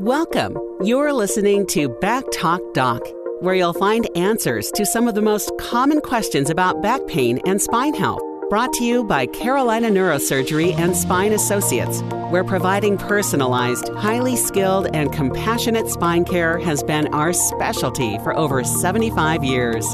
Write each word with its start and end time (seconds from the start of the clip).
Welcome. 0.00 0.56
You're 0.80 1.12
listening 1.12 1.66
to 1.68 1.88
Back 1.88 2.22
Talk 2.32 2.60
Doc, 2.72 3.02
where 3.40 3.56
you'll 3.56 3.72
find 3.72 4.08
answers 4.16 4.70
to 4.72 4.86
some 4.86 5.08
of 5.08 5.16
the 5.16 5.22
most 5.22 5.50
common 5.58 6.00
questions 6.00 6.50
about 6.50 6.80
back 6.82 7.04
pain 7.08 7.40
and 7.46 7.60
spine 7.60 7.94
health. 7.94 8.22
Brought 8.48 8.72
to 8.74 8.84
you 8.84 9.02
by 9.02 9.26
Carolina 9.26 9.88
Neurosurgery 9.88 10.78
and 10.78 10.96
Spine 10.96 11.32
Associates, 11.32 12.00
where 12.30 12.44
providing 12.44 12.96
personalized, 12.96 13.88
highly 13.94 14.36
skilled, 14.36 14.88
and 14.94 15.12
compassionate 15.12 15.88
spine 15.88 16.24
care 16.24 16.58
has 16.58 16.84
been 16.84 17.08
our 17.08 17.32
specialty 17.32 18.18
for 18.18 18.36
over 18.36 18.62
75 18.62 19.42
years. 19.42 19.84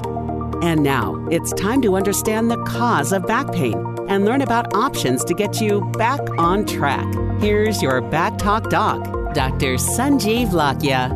And 0.61 0.82
now 0.82 1.14
it's 1.30 1.53
time 1.55 1.80
to 1.80 1.96
understand 1.96 2.51
the 2.51 2.62
cause 2.64 3.11
of 3.11 3.27
back 3.27 3.51
pain 3.53 3.94
and 4.09 4.25
learn 4.25 4.43
about 4.43 4.75
options 4.75 5.25
to 5.25 5.34
get 5.34 5.61
you 5.61 5.80
back 5.93 6.21
on 6.39 6.64
track. 6.66 7.07
Here's 7.41 7.82
your 7.82 8.00
Back 8.00 8.39
Talk 8.39 8.71
Doc. 8.71 9.03
Dr. 9.34 9.75
Sanjiv 9.75 10.50
Lakhia. 10.50 11.11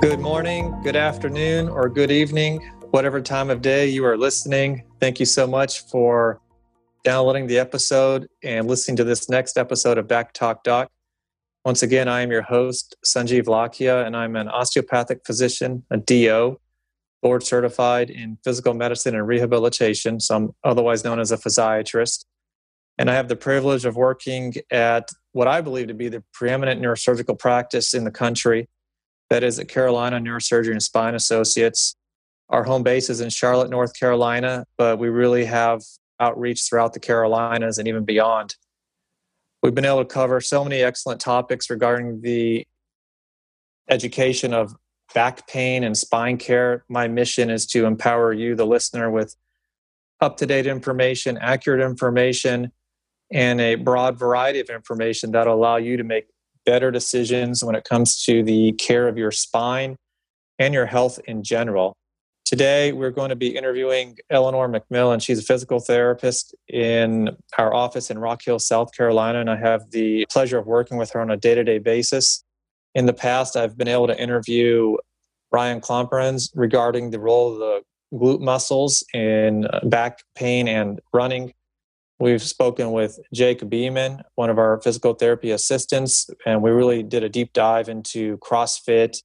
Good 0.00 0.20
morning, 0.20 0.78
good 0.82 0.94
afternoon, 0.94 1.70
or 1.70 1.88
good 1.88 2.10
evening, 2.10 2.60
whatever 2.90 3.22
time 3.22 3.48
of 3.48 3.62
day 3.62 3.88
you 3.88 4.04
are 4.04 4.18
listening. 4.18 4.84
Thank 5.00 5.18
you 5.18 5.24
so 5.24 5.46
much 5.46 5.86
for 5.86 6.38
downloading 7.02 7.46
the 7.46 7.58
episode 7.58 8.28
and 8.42 8.68
listening 8.68 8.98
to 8.98 9.04
this 9.04 9.30
next 9.30 9.56
episode 9.56 9.96
of 9.96 10.06
Back 10.06 10.34
Talk 10.34 10.64
Doc. 10.64 10.90
Once 11.64 11.82
again, 11.82 12.08
I 12.08 12.20
am 12.20 12.30
your 12.30 12.42
host, 12.42 12.94
Sanjiv 13.06 13.44
Lakhia, 13.44 14.06
and 14.06 14.14
I'm 14.14 14.36
an 14.36 14.48
osteopathic 14.48 15.24
physician, 15.24 15.82
a 15.90 15.96
DO, 15.96 16.60
board 17.24 17.42
certified 17.42 18.10
in 18.10 18.36
physical 18.44 18.74
medicine 18.74 19.14
and 19.14 19.26
rehabilitation. 19.26 20.20
So 20.20 20.36
I'm 20.36 20.54
otherwise 20.62 21.04
known 21.04 21.18
as 21.18 21.32
a 21.32 21.38
physiatrist. 21.38 22.26
And 22.98 23.10
I 23.10 23.14
have 23.14 23.28
the 23.28 23.34
privilege 23.34 23.86
of 23.86 23.96
working 23.96 24.52
at 24.70 25.08
what 25.32 25.48
I 25.48 25.62
believe 25.62 25.88
to 25.88 25.94
be 25.94 26.08
the 26.08 26.22
preeminent 26.34 26.82
neurosurgical 26.82 27.38
practice 27.38 27.94
in 27.94 28.04
the 28.04 28.10
country. 28.10 28.68
That 29.30 29.42
is 29.42 29.58
at 29.58 29.68
Carolina 29.68 30.20
Neurosurgery 30.20 30.72
and 30.72 30.82
Spine 30.82 31.14
Associates. 31.14 31.96
Our 32.50 32.62
home 32.62 32.82
base 32.82 33.08
is 33.08 33.22
in 33.22 33.30
Charlotte, 33.30 33.70
North 33.70 33.98
Carolina, 33.98 34.66
but 34.76 34.98
we 34.98 35.08
really 35.08 35.46
have 35.46 35.80
outreach 36.20 36.68
throughout 36.68 36.92
the 36.92 37.00
Carolinas 37.00 37.78
and 37.78 37.88
even 37.88 38.04
beyond. 38.04 38.54
We've 39.62 39.74
been 39.74 39.86
able 39.86 40.04
to 40.04 40.04
cover 40.04 40.42
so 40.42 40.62
many 40.62 40.82
excellent 40.82 41.22
topics 41.22 41.70
regarding 41.70 42.20
the 42.20 42.66
education 43.88 44.52
of 44.52 44.76
back 45.12 45.46
pain 45.46 45.84
and 45.84 45.96
spine 45.96 46.38
care. 46.38 46.84
My 46.88 47.08
mission 47.08 47.50
is 47.50 47.66
to 47.66 47.84
empower 47.84 48.32
you, 48.32 48.54
the 48.54 48.66
listener, 48.66 49.10
with 49.10 49.36
up 50.20 50.36
to 50.38 50.46
date 50.46 50.66
information, 50.66 51.38
accurate 51.38 51.80
information, 51.80 52.72
and 53.32 53.60
a 53.60 53.74
broad 53.74 54.18
variety 54.18 54.60
of 54.60 54.70
information 54.70 55.32
that'll 55.32 55.54
allow 55.54 55.76
you 55.76 55.96
to 55.96 56.04
make 56.04 56.26
better 56.64 56.90
decisions 56.90 57.62
when 57.62 57.74
it 57.74 57.84
comes 57.84 58.24
to 58.24 58.42
the 58.42 58.72
care 58.72 59.08
of 59.08 59.18
your 59.18 59.30
spine 59.30 59.96
and 60.58 60.72
your 60.72 60.86
health 60.86 61.18
in 61.26 61.42
general. 61.42 61.96
Today, 62.44 62.92
we're 62.92 63.10
going 63.10 63.30
to 63.30 63.36
be 63.36 63.56
interviewing 63.56 64.18
Eleanor 64.28 64.68
McMillan. 64.68 65.22
She's 65.22 65.38
a 65.38 65.42
physical 65.42 65.80
therapist 65.80 66.54
in 66.68 67.34
our 67.56 67.72
office 67.72 68.10
in 68.10 68.18
Rock 68.18 68.42
Hill, 68.44 68.58
South 68.58 68.94
Carolina, 68.94 69.40
and 69.40 69.50
I 69.50 69.56
have 69.56 69.90
the 69.90 70.26
pleasure 70.30 70.58
of 70.58 70.66
working 70.66 70.98
with 70.98 71.10
her 71.12 71.20
on 71.20 71.30
a 71.30 71.38
day 71.38 71.54
to 71.54 71.64
day 71.64 71.78
basis. 71.78 72.43
In 72.94 73.06
the 73.06 73.12
past, 73.12 73.56
I've 73.56 73.76
been 73.76 73.88
able 73.88 74.06
to 74.06 74.20
interview 74.20 74.96
Ryan 75.50 75.80
Klomperens 75.80 76.50
regarding 76.54 77.10
the 77.10 77.18
role 77.18 77.52
of 77.52 77.58
the 77.58 77.82
glute 78.16 78.40
muscles 78.40 79.04
in 79.12 79.66
uh, 79.66 79.80
back 79.84 80.20
pain 80.34 80.68
and 80.68 81.00
running. 81.12 81.52
We've 82.20 82.42
spoken 82.42 82.92
with 82.92 83.18
Jake 83.32 83.68
Beeman, 83.68 84.22
one 84.36 84.48
of 84.48 84.58
our 84.58 84.80
physical 84.80 85.14
therapy 85.14 85.50
assistants, 85.50 86.30
and 86.46 86.62
we 86.62 86.70
really 86.70 87.02
did 87.02 87.24
a 87.24 87.28
deep 87.28 87.52
dive 87.52 87.88
into 87.88 88.38
CrossFit 88.38 89.20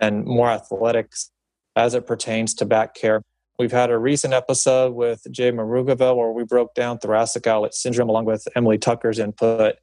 and 0.00 0.24
more 0.24 0.48
athletics 0.48 1.30
as 1.76 1.94
it 1.94 2.06
pertains 2.06 2.54
to 2.54 2.64
back 2.64 2.94
care. 2.94 3.22
We've 3.58 3.72
had 3.72 3.90
a 3.90 3.98
recent 3.98 4.34
episode 4.34 4.94
with 4.94 5.26
Jay 5.30 5.52
Marugaville 5.52 6.16
where 6.16 6.32
we 6.32 6.44
broke 6.44 6.74
down 6.74 6.98
thoracic 6.98 7.46
outlet 7.46 7.74
syndrome 7.74 8.08
along 8.08 8.24
with 8.24 8.48
Emily 8.56 8.78
Tucker's 8.78 9.18
input. 9.18 9.76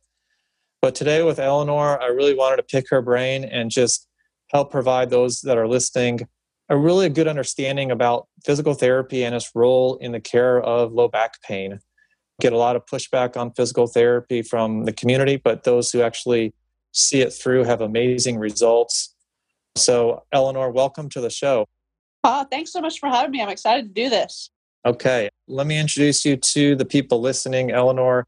But 0.82 0.96
today 0.96 1.24
with 1.24 1.40
Eleanor, 1.40 2.02
I 2.02 2.08
really 2.08 2.34
wanted 2.34 2.58
to 2.58 2.64
pick 2.64 2.90
her 2.90 3.02
brain 3.02 3.44
and 3.44 3.70
just 3.70 4.08
help 4.50 4.72
provide 4.72 5.10
those 5.10 5.42
that 5.42 5.58
are 5.58 5.68
listening 5.68 6.28
a 6.70 6.78
really 6.78 7.10
good 7.10 7.28
understanding 7.28 7.92
about 7.92 8.28
physical 8.46 8.74
therapy 8.74 9.24
and 9.26 9.36
its 9.36 9.52
role 9.54 9.98
in 9.98 10.14
the 10.14 10.22
care 10.22 10.62
of 10.62 10.94
low 10.94 11.10
back 11.10 11.42
pain 11.42 11.82
get 12.40 12.54
a 12.54 12.58
lot 12.58 12.76
of 12.76 12.86
pushback 12.86 13.38
on 13.38 13.52
physical 13.52 13.88
therapy 13.88 14.42
from 14.42 14.86
the 14.86 14.92
community, 14.92 15.36
but 15.38 15.64
those 15.64 15.92
who 15.92 16.02
actually 16.02 16.54
see 16.92 17.22
it 17.22 17.32
through 17.32 17.64
have 17.64 17.82
amazing 17.82 18.38
results. 18.38 19.16
So, 19.76 20.24
Eleanor, 20.32 20.72
welcome 20.72 21.08
to 21.10 21.22
the 21.22 21.30
show. 21.30 21.68
Oh, 22.24 22.46
thanks 22.50 22.74
so 22.74 22.82
much 22.82 23.00
for 23.00 23.10
having 23.10 23.32
me. 23.32 23.42
I'm 23.42 23.50
excited 23.50 23.94
to 23.94 24.04
do 24.04 24.10
this. 24.10 24.50
Okay, 24.86 25.30
let 25.48 25.68
me 25.68 25.78
introduce 25.78 26.26
you 26.26 26.36
to 26.36 26.76
the 26.76 26.86
people 26.86 27.22
listening. 27.22 27.72
Eleanor 27.72 28.26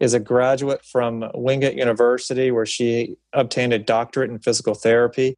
is 0.00 0.14
a 0.14 0.20
graduate 0.20 0.84
from 0.84 1.24
Wingate 1.34 1.76
University, 1.76 2.50
where 2.50 2.66
she 2.66 3.16
obtained 3.32 3.72
a 3.72 3.78
doctorate 3.78 4.30
in 4.30 4.38
physical 4.38 4.74
therapy. 4.74 5.36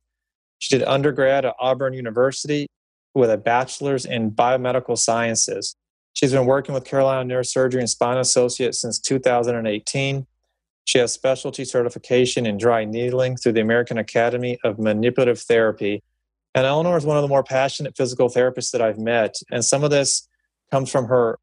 She 0.58 0.76
did 0.76 0.86
undergrad 0.86 1.44
at 1.44 1.54
Auburn 1.60 1.94
University 1.94 2.66
with 3.14 3.30
a 3.30 3.36
bachelor's 3.36 4.04
in 4.04 4.32
biomedical 4.32 4.98
sciences. 4.98 5.74
She's 6.14 6.32
been 6.32 6.46
working 6.46 6.74
with 6.74 6.84
Carolina 6.84 7.32
Neurosurgery 7.32 7.78
and 7.78 7.88
Spine 7.88 8.19
Associates 8.19 8.80
since 8.80 8.98
2018. 8.98 10.26
She 10.84 10.98
has 10.98 11.12
specialty 11.12 11.64
certification 11.64 12.46
in 12.46 12.56
dry 12.56 12.84
needling 12.84 13.36
through 13.36 13.52
the 13.52 13.60
American 13.60 13.98
Academy 13.98 14.58
of 14.64 14.78
Manipulative 14.78 15.38
Therapy. 15.38 16.02
And 16.54 16.66
Eleanor 16.66 16.96
is 16.96 17.04
one 17.04 17.16
of 17.16 17.22
the 17.22 17.28
more 17.28 17.44
passionate 17.44 17.96
physical 17.96 18.28
therapists 18.28 18.72
that 18.72 18.80
I've 18.82 18.98
met. 18.98 19.36
And 19.52 19.64
some 19.64 19.84
of 19.84 19.90
this 19.90 20.26
comes 20.72 20.90
from 20.90 21.06
her 21.06 21.38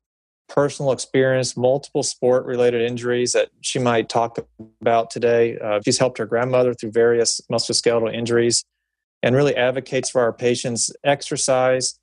personal 0.47 0.91
experience, 0.91 1.57
multiple 1.57 2.03
sport 2.03 2.45
related 2.45 2.81
injuries 2.81 3.31
that 3.31 3.49
she 3.61 3.79
might 3.79 4.09
talk 4.09 4.37
about 4.81 5.09
today. 5.09 5.57
Uh, 5.57 5.79
she's 5.83 5.97
helped 5.97 6.17
her 6.17 6.25
grandmother 6.25 6.73
through 6.73 6.91
various 6.91 7.41
musculoskeletal 7.51 8.13
injuries 8.13 8.63
and 9.23 9.35
really 9.35 9.55
advocates 9.55 10.09
for 10.09 10.21
our 10.21 10.33
patients' 10.33 10.91
exercise 11.03 11.99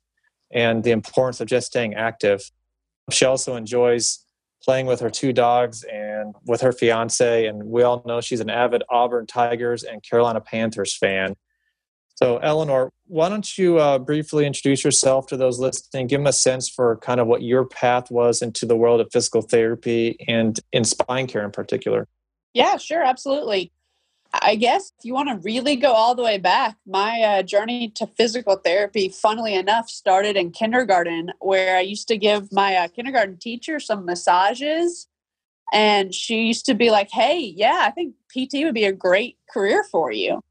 and 0.51 0.83
the 0.83 0.91
importance 0.91 1.39
of 1.39 1.47
just 1.47 1.67
staying 1.67 1.93
active. 1.93 2.51
She 3.11 3.25
also 3.25 3.55
enjoys 3.55 4.23
playing 4.63 4.85
with 4.85 4.99
her 5.01 5.09
two 5.09 5.33
dogs 5.33 5.83
and 5.83 6.35
with 6.45 6.61
her 6.61 6.71
fiance. 6.71 7.45
And 7.45 7.63
we 7.63 7.83
all 7.83 8.03
know 8.05 8.21
she's 8.21 8.39
an 8.39 8.49
avid 8.49 8.83
Auburn 8.89 9.25
Tigers 9.25 9.83
and 9.83 10.01
Carolina 10.03 10.41
Panthers 10.41 10.95
fan. 10.95 11.35
So, 12.15 12.37
Eleanor, 12.37 12.91
why 13.13 13.29
don't 13.29 13.59
you 13.59 13.77
uh, 13.77 13.99
briefly 13.99 14.43
introduce 14.43 14.83
yourself 14.83 15.27
to 15.27 15.37
those 15.37 15.59
listening? 15.59 16.07
Give 16.07 16.19
them 16.19 16.25
a 16.25 16.33
sense 16.33 16.67
for 16.67 16.97
kind 16.97 17.19
of 17.19 17.27
what 17.27 17.43
your 17.43 17.63
path 17.63 18.09
was 18.09 18.41
into 18.41 18.65
the 18.65 18.75
world 18.75 18.99
of 18.99 19.09
physical 19.13 19.43
therapy 19.43 20.17
and 20.27 20.59
in 20.71 20.83
spine 20.83 21.27
care 21.27 21.45
in 21.45 21.51
particular. 21.51 22.07
Yeah, 22.55 22.77
sure, 22.77 23.03
absolutely. 23.03 23.71
I 24.33 24.55
guess 24.55 24.91
if 24.97 25.05
you 25.05 25.13
want 25.13 25.29
to 25.29 25.35
really 25.47 25.75
go 25.75 25.91
all 25.91 26.15
the 26.15 26.23
way 26.23 26.39
back, 26.39 26.75
my 26.87 27.21
uh, 27.21 27.43
journey 27.43 27.89
to 27.97 28.07
physical 28.17 28.55
therapy, 28.55 29.09
funnily 29.09 29.53
enough, 29.53 29.91
started 29.91 30.35
in 30.35 30.49
kindergarten, 30.49 31.33
where 31.39 31.77
I 31.77 31.81
used 31.81 32.07
to 32.07 32.17
give 32.17 32.51
my 32.51 32.75
uh, 32.77 32.87
kindergarten 32.87 33.37
teacher 33.37 33.79
some 33.79 34.05
massages. 34.05 35.07
And 35.71 36.15
she 36.15 36.45
used 36.45 36.65
to 36.65 36.73
be 36.73 36.89
like, 36.89 37.11
hey, 37.11 37.37
yeah, 37.55 37.81
I 37.83 37.91
think 37.91 38.15
PT 38.31 38.63
would 38.63 38.73
be 38.73 38.85
a 38.85 38.91
great 38.91 39.37
career 39.51 39.83
for 39.83 40.11
you. 40.11 40.41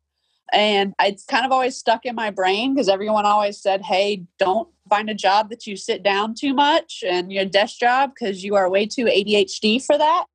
And 0.52 0.92
it's 1.00 1.24
kind 1.24 1.46
of 1.46 1.52
always 1.52 1.76
stuck 1.76 2.04
in 2.04 2.14
my 2.14 2.30
brain 2.30 2.74
because 2.74 2.88
everyone 2.88 3.24
always 3.24 3.60
said, 3.60 3.82
hey, 3.82 4.24
don't 4.38 4.68
find 4.90 5.08
a 5.08 5.14
job 5.14 5.48
that 5.48 5.66
you 5.66 5.76
sit 5.76 6.02
down 6.02 6.34
too 6.34 6.52
much 6.52 7.02
and 7.06 7.32
your 7.32 7.46
desk 7.46 7.78
job 7.78 8.10
because 8.14 8.44
you 8.44 8.54
are 8.54 8.68
way 8.68 8.86
too 8.86 9.06
ADHD 9.06 9.82
for 9.82 9.96
that. 9.96 10.26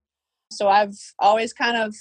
So 0.51 0.67
I've 0.67 0.97
always 1.19 1.53
kind 1.53 1.77
of 1.77 1.95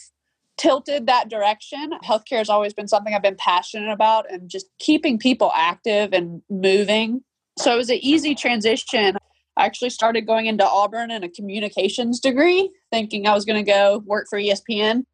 tilted 0.57 1.07
that 1.07 1.29
direction. 1.29 1.91
Healthcare 2.03 2.39
has 2.39 2.49
always 2.49 2.73
been 2.73 2.89
something 2.89 3.15
I've 3.15 3.23
been 3.23 3.37
passionate 3.37 3.93
about 3.93 4.31
and 4.31 4.49
just 4.49 4.67
keeping 4.79 5.19
people 5.19 5.53
active 5.55 6.15
and 6.15 6.41
moving. 6.49 7.23
So 7.59 7.75
it 7.75 7.77
was 7.77 7.91
an 7.91 7.99
easy 8.01 8.35
transition. 8.35 9.19
I 9.59 9.67
actually 9.67 9.91
started 9.91 10.27
going 10.27 10.47
into 10.47 10.67
Auburn 10.67 11.11
in 11.11 11.23
a 11.23 11.29
communications 11.29 12.21
degree, 12.21 12.71
thinking 12.91 13.27
I 13.27 13.35
was 13.35 13.45
going 13.45 13.63
to 13.63 13.71
go 13.71 14.03
work 14.07 14.27
for 14.31 14.39
ESPN. 14.39 15.05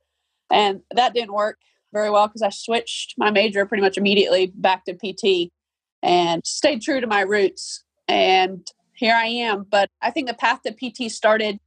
And 0.51 0.83
that 0.95 1.15
didn't 1.15 1.33
work 1.33 1.59
very 1.93 2.11
well 2.11 2.27
because 2.27 2.43
I 2.43 2.51
switched 2.51 3.15
my 3.17 3.31
major 3.31 3.67
pretty 3.67 3.83
much 3.83 3.97
immediately 3.97 4.53
back 4.55 4.85
to 4.87 4.95
PT 4.95 5.53
and 6.03 6.45
stayed 6.45 6.83
true 6.83 7.01
to 7.01 7.07
my 7.07 7.21
roots. 7.21 7.85
And 8.09 8.67
here 8.95 9.15
I 9.15 9.27
am. 9.27 9.67
But 9.71 9.91
I 10.01 10.11
think 10.11 10.29
the 10.29 10.35
path 10.35 10.61
to 10.67 10.73
PT 10.73 11.11
started 11.11 11.59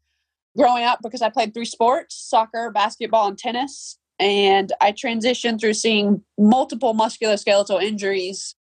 growing 0.57 0.83
up 0.83 0.99
because 1.03 1.21
I 1.21 1.29
played 1.29 1.53
three 1.53 1.65
sports 1.65 2.15
soccer, 2.15 2.71
basketball, 2.71 3.27
and 3.27 3.37
tennis. 3.37 3.97
And 4.19 4.71
I 4.79 4.93
transitioned 4.93 5.59
through 5.59 5.73
seeing 5.73 6.23
multiple 6.37 6.93
musculoskeletal 6.93 7.81
injuries 7.81 8.55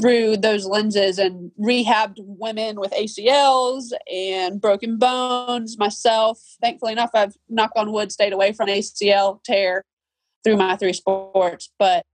through 0.00 0.36
those 0.36 0.64
lenses 0.64 1.18
and 1.18 1.50
rehabbed 1.60 2.16
women 2.18 2.78
with 2.78 2.92
ACLs 2.92 3.90
and 4.10 4.60
broken 4.60 4.96
bones. 4.96 5.76
Myself, 5.76 6.40
thankfully 6.62 6.92
enough, 6.92 7.10
I've 7.14 7.36
knock 7.48 7.72
on 7.76 7.92
wood 7.92 8.12
stayed 8.12 8.32
away 8.32 8.52
from 8.52 8.68
ACL 8.68 9.42
tear 9.44 9.84
through 10.44 10.56
my 10.56 10.76
three 10.76 10.92
sports. 10.92 11.70
But 11.78 12.04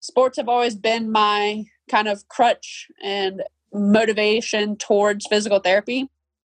sports 0.00 0.36
have 0.36 0.48
always 0.48 0.74
been 0.74 1.10
my 1.10 1.64
kind 1.90 2.08
of 2.08 2.28
crutch 2.28 2.88
and 3.02 3.42
motivation 3.72 4.76
towards 4.76 5.26
physical 5.26 5.58
therapy. 5.60 6.08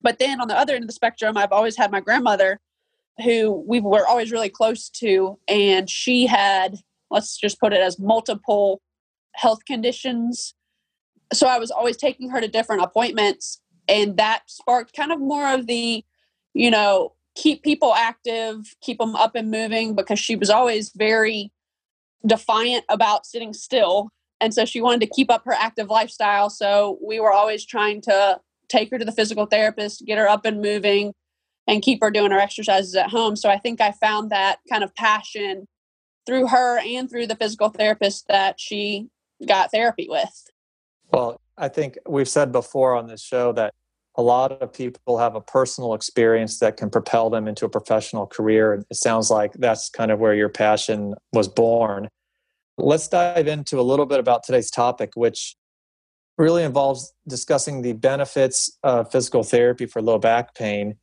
But 0.01 0.19
then 0.19 0.41
on 0.41 0.47
the 0.47 0.57
other 0.57 0.73
end 0.73 0.83
of 0.83 0.87
the 0.87 0.93
spectrum, 0.93 1.37
I've 1.37 1.51
always 1.51 1.77
had 1.77 1.91
my 1.91 2.01
grandmother 2.01 2.59
who 3.23 3.63
we 3.67 3.79
were 3.79 4.07
always 4.07 4.31
really 4.31 4.49
close 4.49 4.89
to, 4.89 5.37
and 5.47 5.89
she 5.89 6.25
had, 6.25 6.77
let's 7.11 7.37
just 7.37 7.59
put 7.59 7.71
it 7.71 7.79
as 7.79 7.99
multiple 7.99 8.81
health 9.35 9.65
conditions. 9.65 10.55
So 11.31 11.47
I 11.47 11.59
was 11.59 11.69
always 11.71 11.95
taking 11.95 12.29
her 12.31 12.41
to 12.41 12.47
different 12.47 12.81
appointments, 12.81 13.61
and 13.87 14.17
that 14.17 14.43
sparked 14.47 14.95
kind 14.95 15.11
of 15.11 15.19
more 15.19 15.53
of 15.53 15.67
the, 15.67 16.03
you 16.53 16.71
know, 16.71 17.12
keep 17.35 17.63
people 17.63 17.93
active, 17.93 18.75
keep 18.81 18.99
them 18.99 19.15
up 19.15 19.35
and 19.35 19.49
moving 19.49 19.95
because 19.95 20.19
she 20.19 20.35
was 20.35 20.49
always 20.49 20.91
very 20.95 21.51
defiant 22.25 22.85
about 22.89 23.25
sitting 23.25 23.53
still. 23.53 24.09
And 24.39 24.53
so 24.53 24.65
she 24.65 24.81
wanted 24.81 25.01
to 25.01 25.13
keep 25.13 25.31
up 25.31 25.43
her 25.45 25.53
active 25.53 25.89
lifestyle. 25.89 26.49
So 26.49 26.97
we 27.01 27.19
were 27.19 27.31
always 27.31 27.65
trying 27.65 28.01
to 28.01 28.39
take 28.69 28.91
her 28.91 28.97
to 28.97 29.05
the 29.05 29.11
physical 29.11 29.45
therapist, 29.45 30.05
get 30.05 30.17
her 30.17 30.27
up 30.27 30.45
and 30.45 30.61
moving, 30.61 31.13
and 31.67 31.81
keep 31.81 32.01
her 32.01 32.11
doing 32.11 32.31
her 32.31 32.39
exercises 32.39 32.95
at 32.95 33.09
home. 33.09 33.35
So 33.35 33.49
I 33.49 33.57
think 33.57 33.79
I 33.79 33.91
found 33.91 34.31
that 34.31 34.59
kind 34.69 34.83
of 34.83 34.93
passion 34.95 35.67
through 36.25 36.47
her 36.47 36.79
and 36.79 37.09
through 37.09 37.27
the 37.27 37.35
physical 37.35 37.69
therapist 37.69 38.27
that 38.27 38.59
she 38.59 39.07
got 39.45 39.71
therapy 39.71 40.07
with. 40.09 40.47
Well, 41.11 41.39
I 41.57 41.69
think 41.69 41.97
we've 42.07 42.29
said 42.29 42.51
before 42.51 42.95
on 42.95 43.07
this 43.07 43.21
show 43.21 43.51
that 43.53 43.73
a 44.15 44.21
lot 44.21 44.51
of 44.51 44.71
people 44.71 45.17
have 45.17 45.35
a 45.35 45.41
personal 45.41 45.93
experience 45.93 46.59
that 46.59 46.77
can 46.77 46.89
propel 46.89 47.29
them 47.29 47.47
into 47.47 47.65
a 47.65 47.69
professional 47.69 48.27
career. 48.27 48.73
And 48.73 48.85
it 48.89 48.97
sounds 48.97 49.31
like 49.31 49.53
that's 49.53 49.89
kind 49.89 50.11
of 50.11 50.19
where 50.19 50.35
your 50.35 50.49
passion 50.49 51.15
was 51.31 51.47
born. 51.47 52.09
Let's 52.77 53.07
dive 53.07 53.47
into 53.47 53.79
a 53.79 53.81
little 53.81 54.05
bit 54.05 54.19
about 54.19 54.43
today's 54.43 54.69
topic, 54.69 55.11
which 55.15 55.55
really 56.37 56.63
involves 56.63 57.13
discussing 57.27 57.81
the 57.81 57.93
benefits 57.93 58.77
of 58.83 59.11
physical 59.11 59.43
therapy 59.43 59.85
for 59.85 60.01
low 60.01 60.19
back 60.19 60.55
pain 60.55 60.95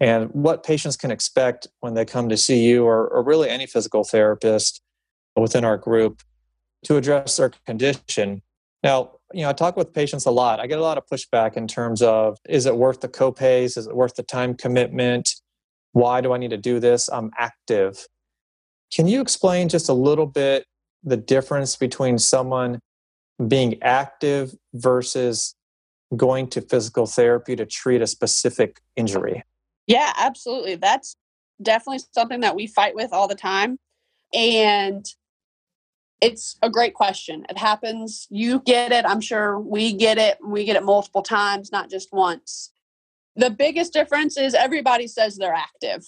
and 0.00 0.28
what 0.32 0.64
patients 0.64 0.96
can 0.96 1.10
expect 1.10 1.68
when 1.80 1.94
they 1.94 2.04
come 2.04 2.28
to 2.28 2.36
see 2.36 2.64
you 2.64 2.84
or, 2.84 3.08
or 3.08 3.22
really 3.22 3.48
any 3.48 3.66
physical 3.66 4.02
therapist 4.04 4.82
within 5.36 5.64
our 5.64 5.76
group 5.76 6.22
to 6.84 6.96
address 6.96 7.36
their 7.36 7.52
condition. 7.66 8.42
Now, 8.82 9.12
you 9.32 9.42
know, 9.42 9.50
I 9.50 9.52
talk 9.52 9.76
with 9.76 9.92
patients 9.92 10.26
a 10.26 10.30
lot. 10.30 10.60
I 10.60 10.66
get 10.66 10.78
a 10.78 10.82
lot 10.82 10.98
of 10.98 11.06
pushback 11.06 11.56
in 11.56 11.66
terms 11.66 12.02
of 12.02 12.38
is 12.48 12.66
it 12.66 12.76
worth 12.76 13.00
the 13.00 13.08
copays? 13.08 13.76
Is 13.76 13.86
it 13.86 13.96
worth 13.96 14.14
the 14.14 14.22
time 14.22 14.54
commitment? 14.54 15.34
Why 15.92 16.20
do 16.20 16.32
I 16.32 16.38
need 16.38 16.50
to 16.50 16.56
do 16.56 16.80
this? 16.80 17.08
I'm 17.08 17.30
active. 17.38 18.06
Can 18.92 19.06
you 19.06 19.20
explain 19.20 19.68
just 19.68 19.88
a 19.88 19.92
little 19.92 20.26
bit 20.26 20.66
the 21.02 21.16
difference 21.16 21.76
between 21.76 22.18
someone 22.18 22.80
being 23.48 23.82
active 23.82 24.54
versus 24.72 25.54
going 26.16 26.48
to 26.48 26.60
physical 26.60 27.06
therapy 27.06 27.56
to 27.56 27.66
treat 27.66 28.02
a 28.02 28.06
specific 28.06 28.80
injury? 28.96 29.42
Yeah, 29.86 30.12
absolutely. 30.16 30.76
That's 30.76 31.16
definitely 31.60 32.04
something 32.12 32.40
that 32.40 32.54
we 32.54 32.66
fight 32.66 32.94
with 32.94 33.12
all 33.12 33.28
the 33.28 33.34
time. 33.34 33.78
And 34.32 35.06
it's 36.24 36.56
a 36.62 36.70
great 36.70 36.94
question. 36.94 37.44
It 37.50 37.58
happens. 37.58 38.26
You 38.30 38.60
get 38.60 38.92
it. 38.92 39.04
I'm 39.04 39.20
sure 39.20 39.60
we 39.60 39.92
get 39.92 40.16
it. 40.16 40.38
We 40.42 40.64
get 40.64 40.76
it 40.76 40.82
multiple 40.82 41.22
times, 41.22 41.70
not 41.70 41.90
just 41.90 42.12
once. 42.12 42.70
The 43.36 43.50
biggest 43.50 43.92
difference 43.92 44.38
is 44.38 44.54
everybody 44.54 45.06
says 45.06 45.36
they're 45.36 45.52
active. 45.52 46.02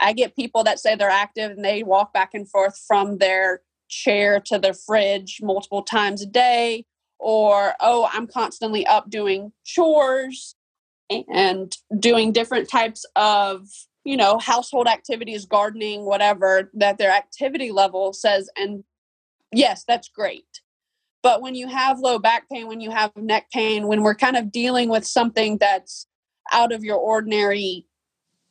I 0.00 0.14
get 0.14 0.34
people 0.34 0.64
that 0.64 0.78
say 0.78 0.94
they're 0.94 1.10
active 1.10 1.50
and 1.50 1.64
they 1.64 1.82
walk 1.82 2.14
back 2.14 2.30
and 2.32 2.48
forth 2.48 2.82
from 2.86 3.18
their 3.18 3.60
chair 3.88 4.40
to 4.46 4.58
their 4.58 4.74
fridge 4.74 5.40
multiple 5.42 5.82
times 5.82 6.22
a 6.22 6.26
day, 6.26 6.86
or, 7.18 7.74
oh, 7.80 8.08
I'm 8.12 8.26
constantly 8.26 8.86
up 8.86 9.10
doing 9.10 9.52
chores 9.64 10.54
and 11.10 11.76
doing 11.98 12.32
different 12.32 12.70
types 12.70 13.04
of 13.16 13.66
you 14.04 14.16
know 14.16 14.38
household 14.38 14.86
activities 14.86 15.44
gardening 15.46 16.04
whatever 16.04 16.70
that 16.74 16.98
their 16.98 17.10
activity 17.10 17.72
level 17.72 18.12
says 18.12 18.48
and 18.56 18.84
yes, 19.52 19.84
that's 19.86 20.08
great. 20.08 20.60
But 21.22 21.42
when 21.42 21.54
you 21.54 21.68
have 21.68 21.98
low 21.98 22.18
back 22.18 22.48
pain, 22.48 22.68
when 22.68 22.80
you 22.80 22.90
have 22.90 23.10
neck 23.16 23.50
pain, 23.52 23.86
when 23.86 24.02
we're 24.02 24.14
kind 24.14 24.36
of 24.36 24.52
dealing 24.52 24.88
with 24.88 25.06
something 25.06 25.58
that's 25.58 26.06
out 26.52 26.72
of 26.72 26.84
your 26.84 26.96
ordinary 26.96 27.86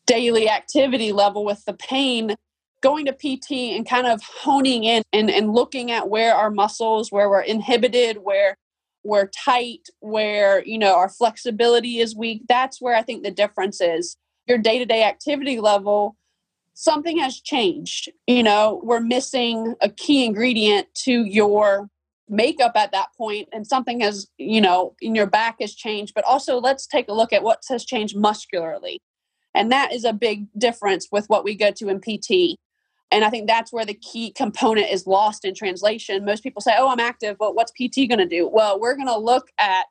daily 0.06 0.50
activity 0.50 1.12
level 1.12 1.46
with 1.46 1.64
the 1.66 1.74
pain, 1.74 2.36
going 2.82 3.06
to 3.06 3.14
PT 3.14 3.76
and 3.76 3.88
kind 3.88 4.08
of 4.08 4.22
honing 4.24 4.84
in 4.84 5.04
and, 5.14 5.30
and 5.30 5.54
looking 5.54 5.92
at 5.92 6.10
where 6.10 6.36
our 6.36 6.52
muscles, 6.52 7.12
where 7.12 7.30
we're 7.30 7.42
inhibited, 7.42 8.18
where 8.18 8.56
we're 9.04 9.28
tight, 9.28 9.88
where, 10.00 10.64
you 10.66 10.78
know, 10.78 10.96
our 10.96 11.10
flexibility 11.10 12.00
is 12.00 12.16
weak, 12.16 12.44
that's 12.48 12.82
where 12.82 12.96
I 12.96 13.02
think 13.02 13.24
the 13.24 13.32
difference 13.32 13.82
is. 13.82 14.18
Your 14.48 14.58
day 14.58 14.78
to 14.80 14.86
day 14.86 15.04
activity 15.04 15.60
level 15.60 16.16
something 16.80 17.18
has 17.18 17.42
changed. 17.42 18.12
You 18.28 18.44
know, 18.44 18.80
we're 18.84 19.00
missing 19.00 19.74
a 19.82 19.90
key 19.90 20.26
ingredient 20.26 20.88
to 21.06 21.26
your 21.26 21.90
makeup 22.30 22.74
at 22.76 22.92
that 22.92 23.08
point 23.18 23.50
and 23.52 23.66
something 23.66 24.00
has, 24.02 24.28
you 24.38 24.62
know, 24.62 24.94
in 25.02 25.16
your 25.16 25.26
back 25.26 25.56
has 25.60 25.74
changed, 25.74 26.14
but 26.14 26.24
also 26.26 26.60
let's 26.60 26.86
take 26.86 27.08
a 27.08 27.14
look 27.14 27.34
at 27.34 27.42
what 27.42 27.64
has 27.68 27.84
changed 27.84 28.16
muscularly. 28.16 29.00
And 29.56 29.72
that 29.72 29.92
is 29.92 30.04
a 30.04 30.14
big 30.14 30.46
difference 30.56 31.08
with 31.12 31.26
what 31.30 31.44
we 31.44 31.56
go 31.56 31.72
to 31.72 31.90
in 31.90 32.00
PT. 32.00 32.60
And 33.10 33.26
I 33.26 33.32
think 33.32 33.48
that's 33.48 33.74
where 33.74 33.86
the 33.86 33.96
key 33.96 34.32
component 34.32 34.92
is 34.92 35.08
lost 35.08 35.46
in 35.46 35.56
translation. 35.56 36.26
Most 36.26 36.44
people 36.44 36.62
say, 36.62 36.74
Oh, 36.78 36.90
I'm 36.90 37.00
active, 37.00 37.38
but 37.40 37.56
what's 37.56 37.72
PT 37.72 38.08
going 38.08 38.20
to 38.20 38.28
do? 38.28 38.48
Well, 38.48 38.80
we're 38.80 38.96
going 38.96 39.08
to 39.08 39.18
look 39.18 39.48
at, 39.58 39.88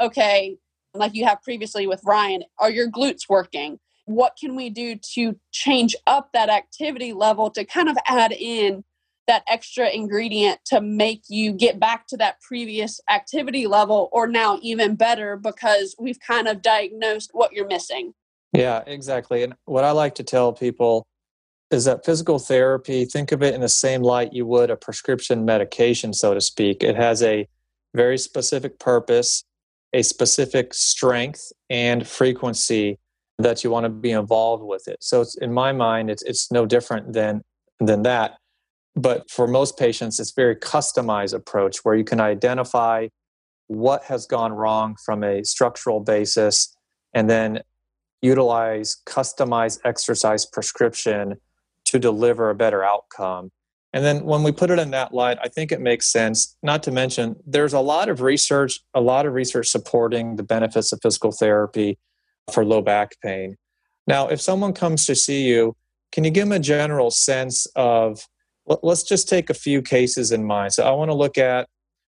okay, 0.00 0.56
like 0.94 1.14
you 1.14 1.26
have 1.26 1.42
previously 1.42 1.86
with 1.86 2.00
Ryan, 2.04 2.42
are 2.58 2.72
your 2.72 2.90
glutes 2.90 3.28
working? 3.28 3.78
What 4.06 4.36
can 4.38 4.54
we 4.54 4.70
do 4.70 4.96
to 5.14 5.38
change 5.52 5.96
up 6.06 6.30
that 6.32 6.48
activity 6.48 7.12
level 7.12 7.50
to 7.50 7.64
kind 7.64 7.88
of 7.88 7.96
add 8.06 8.32
in 8.32 8.84
that 9.26 9.42
extra 9.48 9.88
ingredient 9.88 10.60
to 10.66 10.80
make 10.80 11.22
you 11.28 11.52
get 11.52 11.80
back 11.80 12.06
to 12.06 12.16
that 12.18 12.40
previous 12.42 13.00
activity 13.10 13.66
level 13.66 14.10
or 14.12 14.26
now 14.26 14.58
even 14.62 14.96
better 14.96 15.36
because 15.36 15.94
we've 15.98 16.20
kind 16.20 16.46
of 16.46 16.60
diagnosed 16.60 17.30
what 17.32 17.52
you're 17.52 17.66
missing. 17.66 18.12
Yeah, 18.52 18.82
exactly. 18.86 19.42
And 19.42 19.54
what 19.64 19.84
I 19.84 19.92
like 19.92 20.14
to 20.16 20.22
tell 20.22 20.52
people 20.52 21.06
is 21.70 21.86
that 21.86 22.04
physical 22.04 22.38
therapy, 22.38 23.04
think 23.04 23.32
of 23.32 23.42
it 23.42 23.54
in 23.54 23.62
the 23.62 23.68
same 23.68 24.02
light 24.02 24.32
you 24.32 24.46
would 24.46 24.70
a 24.70 24.76
prescription 24.76 25.44
medication, 25.44 26.12
so 26.12 26.34
to 26.34 26.40
speak. 26.40 26.82
It 26.82 26.94
has 26.94 27.22
a 27.22 27.48
very 27.94 28.18
specific 28.18 28.78
purpose, 28.78 29.42
a 29.92 30.02
specific 30.02 30.74
strength 30.74 31.52
and 31.70 32.06
frequency 32.06 32.98
that 33.38 33.64
you 33.64 33.70
want 33.70 33.84
to 33.84 33.90
be 33.90 34.12
involved 34.12 34.62
with 34.62 34.86
it. 34.88 34.98
So 35.00 35.20
it's 35.20 35.36
in 35.36 35.52
my 35.52 35.72
mind, 35.72 36.10
it's 36.10 36.22
it's 36.22 36.50
no 36.52 36.66
different 36.66 37.12
than 37.12 37.42
than 37.80 38.02
that. 38.02 38.36
But 38.96 39.28
for 39.30 39.48
most 39.48 39.76
patients, 39.76 40.20
it's 40.20 40.32
very 40.32 40.54
customized 40.54 41.34
approach 41.34 41.78
where 41.84 41.96
you 41.96 42.04
can 42.04 42.20
identify 42.20 43.08
what 43.66 44.04
has 44.04 44.26
gone 44.26 44.52
wrong 44.52 44.96
from 45.04 45.24
a 45.24 45.42
structural 45.42 46.00
basis 46.00 46.76
and 47.12 47.28
then 47.28 47.60
utilize 48.22 48.96
customized 49.06 49.80
exercise 49.84 50.46
prescription 50.46 51.34
to 51.86 51.98
deliver 51.98 52.50
a 52.50 52.54
better 52.54 52.84
outcome. 52.84 53.50
And 53.92 54.04
then 54.04 54.24
when 54.24 54.42
we 54.42 54.50
put 54.50 54.70
it 54.70 54.78
in 54.78 54.90
that 54.90 55.14
light, 55.14 55.38
I 55.42 55.48
think 55.48 55.70
it 55.70 55.80
makes 55.80 56.06
sense. 56.06 56.56
Not 56.62 56.82
to 56.84 56.90
mention, 56.90 57.36
there's 57.46 57.72
a 57.72 57.80
lot 57.80 58.08
of 58.08 58.20
research, 58.20 58.80
a 58.92 59.00
lot 59.00 59.26
of 59.26 59.34
research 59.34 59.68
supporting 59.68 60.36
the 60.36 60.42
benefits 60.42 60.92
of 60.92 61.00
physical 61.02 61.30
therapy 61.30 61.98
for 62.52 62.64
low 62.64 62.82
back 62.82 63.12
pain. 63.22 63.56
Now, 64.06 64.28
if 64.28 64.40
someone 64.40 64.72
comes 64.72 65.06
to 65.06 65.14
see 65.14 65.44
you, 65.44 65.76
can 66.12 66.24
you 66.24 66.30
give 66.30 66.44
them 66.48 66.52
a 66.52 66.58
general 66.58 67.10
sense 67.10 67.66
of, 67.74 68.26
let's 68.66 69.02
just 69.02 69.28
take 69.28 69.50
a 69.50 69.54
few 69.54 69.82
cases 69.82 70.30
in 70.30 70.44
mind. 70.44 70.72
So 70.72 70.84
I 70.84 70.90
want 70.92 71.10
to 71.10 71.14
look 71.14 71.38
at 71.38 71.68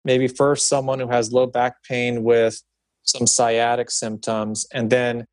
maybe 0.05 0.27
first 0.27 0.67
someone 0.67 0.99
who 0.99 1.07
has 1.07 1.33
low 1.33 1.47
back 1.47 1.83
pain 1.83 2.23
with 2.23 2.61
some 3.03 3.27
sciatic 3.27 3.91
symptoms, 3.91 4.67
and 4.71 4.89
then 4.89 5.25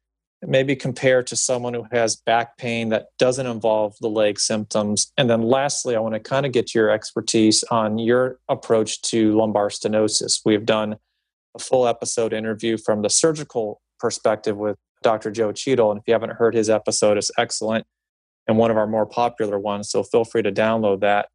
maybe 0.42 0.76
compare 0.76 1.22
to 1.22 1.36
someone 1.36 1.74
who 1.74 1.86
has 1.92 2.16
back 2.16 2.56
pain 2.56 2.88
that 2.90 3.06
doesn't 3.18 3.46
involve 3.46 3.94
the 4.00 4.08
leg 4.08 4.38
symptoms. 4.38 5.12
And 5.16 5.28
then 5.28 5.42
lastly, 5.42 5.96
I 5.96 6.00
want 6.00 6.14
to 6.14 6.20
kind 6.20 6.46
of 6.46 6.52
get 6.52 6.74
your 6.74 6.90
expertise 6.90 7.64
on 7.64 7.98
your 7.98 8.38
approach 8.48 9.02
to 9.02 9.36
lumbar 9.36 9.68
stenosis. 9.68 10.40
We've 10.44 10.66
done 10.66 10.96
a 11.54 11.58
full 11.58 11.86
episode 11.86 12.32
interview 12.32 12.76
from 12.76 13.02
the 13.02 13.10
surgical 13.10 13.80
perspective 13.98 14.56
with 14.56 14.76
Dr. 15.06 15.30
Joe 15.30 15.52
Cheadle. 15.52 15.92
And 15.92 16.00
if 16.00 16.04
you 16.08 16.12
haven't 16.14 16.32
heard 16.32 16.52
his 16.52 16.68
episode, 16.68 17.16
it's 17.16 17.30
excellent 17.38 17.86
and 18.48 18.58
one 18.58 18.72
of 18.72 18.76
our 18.76 18.88
more 18.88 19.06
popular 19.06 19.56
ones. 19.56 19.88
So 19.88 20.02
feel 20.02 20.24
free 20.24 20.42
to 20.42 20.50
download 20.50 21.00
that. 21.00 21.28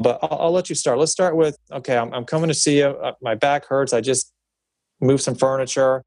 But 0.00 0.18
I'll, 0.20 0.38
I'll 0.40 0.50
let 0.50 0.68
you 0.68 0.74
start. 0.74 0.98
Let's 0.98 1.12
start 1.12 1.36
with 1.36 1.56
okay, 1.70 1.96
I'm, 1.96 2.12
I'm 2.12 2.24
coming 2.24 2.48
to 2.48 2.54
see 2.54 2.78
you. 2.78 2.86
Uh, 2.86 3.12
my 3.22 3.36
back 3.36 3.66
hurts. 3.66 3.92
I 3.92 4.00
just 4.00 4.32
move 5.00 5.20
some 5.20 5.36
furniture. 5.36 6.02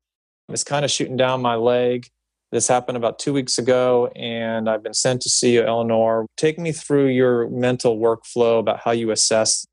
It's 0.49 0.65
kind 0.65 0.83
of 0.83 0.91
shooting 0.91 1.15
down 1.15 1.41
my 1.41 1.55
leg. 1.55 2.07
This 2.51 2.67
happened 2.67 2.97
about 2.97 3.19
two 3.19 3.31
weeks 3.31 3.57
ago, 3.57 4.07
and 4.15 4.69
I've 4.69 4.83
been 4.83 4.93
sent 4.93 5.21
to 5.21 5.29
see 5.29 5.53
you, 5.53 5.63
Eleanor. 5.63 6.25
Take 6.35 6.59
me 6.59 6.73
through 6.73 7.07
your 7.07 7.49
mental 7.49 7.97
workflow 7.97 8.59
about 8.59 8.79
how 8.79 8.91
you 8.91 9.11
assess 9.11 9.65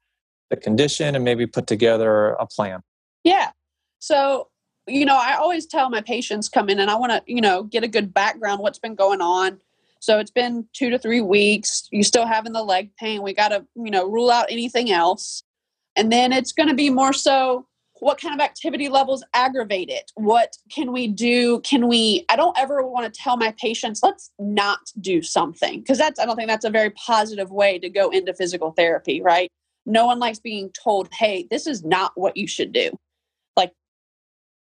the 0.51 0.57
condition 0.57 1.17
and 1.17 1.25
maybe 1.25 1.47
put 1.47 1.67
together 1.67 2.31
a 2.31 2.47
plan. 2.47 2.81
Yeah. 3.25 3.51
So, 3.99 4.49
you 4.87 5.05
know, 5.05 5.17
I 5.17 5.37
always 5.37 5.67
tell 5.67 5.89
my 5.89 6.01
patients 6.01 6.49
come 6.49 6.69
in 6.69 6.81
and 6.81 6.91
I 6.91 6.95
want 6.97 7.13
to, 7.13 7.23
you 7.27 7.41
know, 7.41 7.65
get 7.65 7.85
a 7.85 7.89
good 7.89 8.13
background, 8.13 8.61
what's 8.61 8.79
been 8.79 8.95
going 8.95 9.21
on. 9.21 9.61
So 10.01 10.19
it's 10.19 10.31
been 10.31 10.67
two 10.75 10.91
to 10.91 10.99
three 10.99 11.23
weeks. 11.23 11.89
You 11.91 12.03
still 12.03 12.27
having 12.27 12.53
the 12.53 12.63
leg 12.63 12.95
pain. 12.97 13.23
We 13.23 13.33
got 13.33 13.49
to, 13.49 13.65
you 13.75 13.91
know, 13.91 14.07
rule 14.07 14.31
out 14.31 14.47
anything 14.51 14.91
else. 14.91 15.43
And 15.97 16.13
then 16.13 16.33
it's 16.33 16.53
going 16.53 16.69
to 16.69 16.75
be 16.75 16.91
more 16.91 17.13
so 17.13 17.67
what 18.01 18.21
kind 18.21 18.35
of 18.35 18.45
activity 18.45 18.89
levels 18.89 19.25
aggravate 19.33 19.89
it 19.89 20.11
what 20.15 20.57
can 20.71 20.93
we 20.93 21.07
do 21.07 21.61
can 21.61 21.89
we 21.89 22.25
i 22.29 22.37
don't 22.37 22.59
ever 22.59 22.83
want 22.83 23.13
to 23.13 23.21
tell 23.21 23.37
my 23.37 23.55
patients 23.59 24.01
let's 24.03 24.31
not 24.39 24.81
do 25.01 25.23
something 25.23 25.81
because 25.81 25.97
that's 25.97 26.19
i 26.21 26.27
don't 26.27 26.37
think 26.37 26.49
that's 26.49 26.65
a 26.65 26.71
very 26.71 26.91
positive 26.91 27.51
way 27.51 27.79
to 27.79 27.89
go 27.89 28.11
into 28.11 28.35
physical 28.35 28.73
therapy 28.73 29.23
right 29.23 29.51
no 29.87 30.07
one 30.07 30.19
likes 30.19 30.39
being 30.39 30.71
told 30.71 31.09
hey 31.13 31.47
this 31.51 31.67
is 31.67 31.85
not 31.85 32.13
what 32.15 32.37
you 32.37 32.47
should 32.47 32.73
do 32.73 32.91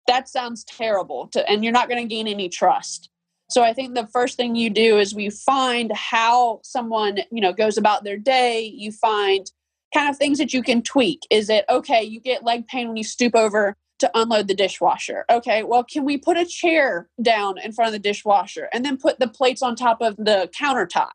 that 0.06 0.28
sounds 0.28 0.64
terrible 0.64 1.28
to, 1.28 1.49
and 1.49 1.62
you're 1.62 1.73
not 1.73 1.88
going 1.88 2.02
to 2.02 2.14
gain 2.14 2.26
any 2.28 2.49
trust 2.49 3.11
so 3.50 3.62
i 3.62 3.73
think 3.73 3.94
the 3.94 4.06
first 4.06 4.37
thing 4.37 4.54
you 4.54 4.71
do 4.71 4.99
is 4.99 5.14
we 5.14 5.30
find 5.30 5.92
how 5.92 6.61
someone 6.62 7.18
you 7.30 7.40
know 7.40 7.52
goes 7.52 7.76
about 7.76 8.04
their 8.04 8.18
day 8.18 8.62
you 8.62 8.92
find 8.92 9.50
kind 9.92 10.09
of 10.09 10.16
things 10.16 10.38
that 10.38 10.52
you 10.52 10.62
can 10.62 10.82
tweak. 10.82 11.26
Is 11.30 11.50
it 11.50 11.64
okay, 11.68 12.02
you 12.02 12.21
get 12.21 12.44
leg 12.44 12.66
pain 12.66 12.88
when 12.88 12.97
you 12.97 13.04
stoop 13.04 13.35
over 13.35 13.76
to 13.99 14.11
unload 14.14 14.49
the 14.49 14.54
dishwasher? 14.54 15.25
Okay, 15.30 15.62
well, 15.62 15.85
can 15.85 16.04
we 16.04 16.16
put 16.16 16.37
a 16.37 16.44
chair 16.44 17.09
down 17.21 17.59
in 17.59 17.73
front 17.73 17.88
of 17.88 17.92
the 17.92 17.99
dishwasher 17.99 18.68
and 18.73 18.85
then 18.85 18.97
put 18.97 19.21
the 19.21 19.28
plates 19.28 19.62
on 19.62 19.76
top 19.76 20.00
of 20.00 20.16
the 20.16 20.50
countertop? 20.59 21.11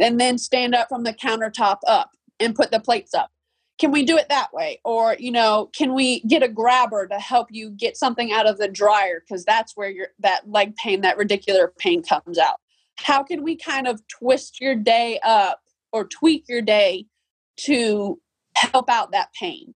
And 0.00 0.20
then 0.20 0.38
stand 0.38 0.74
up 0.74 0.88
from 0.88 1.04
the 1.04 1.12
countertop 1.12 1.78
up 1.86 2.10
and 2.40 2.54
put 2.54 2.72
the 2.72 2.80
plates 2.80 3.14
up. 3.14 3.30
Can 3.78 3.90
we 3.90 4.04
do 4.04 4.16
it 4.16 4.28
that 4.28 4.52
way? 4.52 4.80
Or, 4.84 5.16
you 5.18 5.32
know, 5.32 5.70
can 5.76 5.94
we 5.94 6.20
get 6.20 6.42
a 6.42 6.48
grabber 6.48 7.08
to 7.08 7.18
help 7.18 7.48
you 7.50 7.70
get 7.70 7.96
something 7.96 8.32
out 8.32 8.48
of 8.48 8.58
the 8.58 8.68
dryer? 8.68 9.20
Because 9.20 9.44
that's 9.44 9.76
where 9.76 9.90
your 9.90 10.08
that 10.20 10.48
leg 10.48 10.76
pain, 10.76 11.00
that 11.00 11.18
radicular 11.18 11.68
pain 11.78 12.02
comes 12.02 12.38
out. 12.38 12.60
How 12.96 13.24
can 13.24 13.42
we 13.42 13.56
kind 13.56 13.88
of 13.88 14.00
twist 14.06 14.60
your 14.60 14.76
day 14.76 15.18
up 15.24 15.60
or 15.94 16.04
tweak 16.04 16.48
your 16.48 16.60
day 16.60 17.06
to 17.56 18.20
help 18.56 18.90
out 18.90 19.12
that 19.12 19.32
pain. 19.38 19.74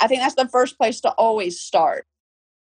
I 0.00 0.06
think 0.06 0.20
that's 0.20 0.34
the 0.34 0.48
first 0.48 0.76
place 0.76 1.00
to 1.00 1.10
always 1.12 1.60
start. 1.60 2.06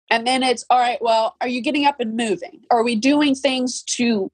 And 0.09 0.27
then 0.27 0.43
it's 0.43 0.65
all 0.69 0.79
right, 0.79 1.01
well, 1.01 1.35
are 1.41 1.47
you 1.47 1.61
getting 1.61 1.85
up 1.85 1.99
and 1.99 2.15
moving? 2.15 2.61
Are 2.69 2.83
we 2.83 2.95
doing 2.95 3.33
things 3.33 3.81
to 3.83 4.29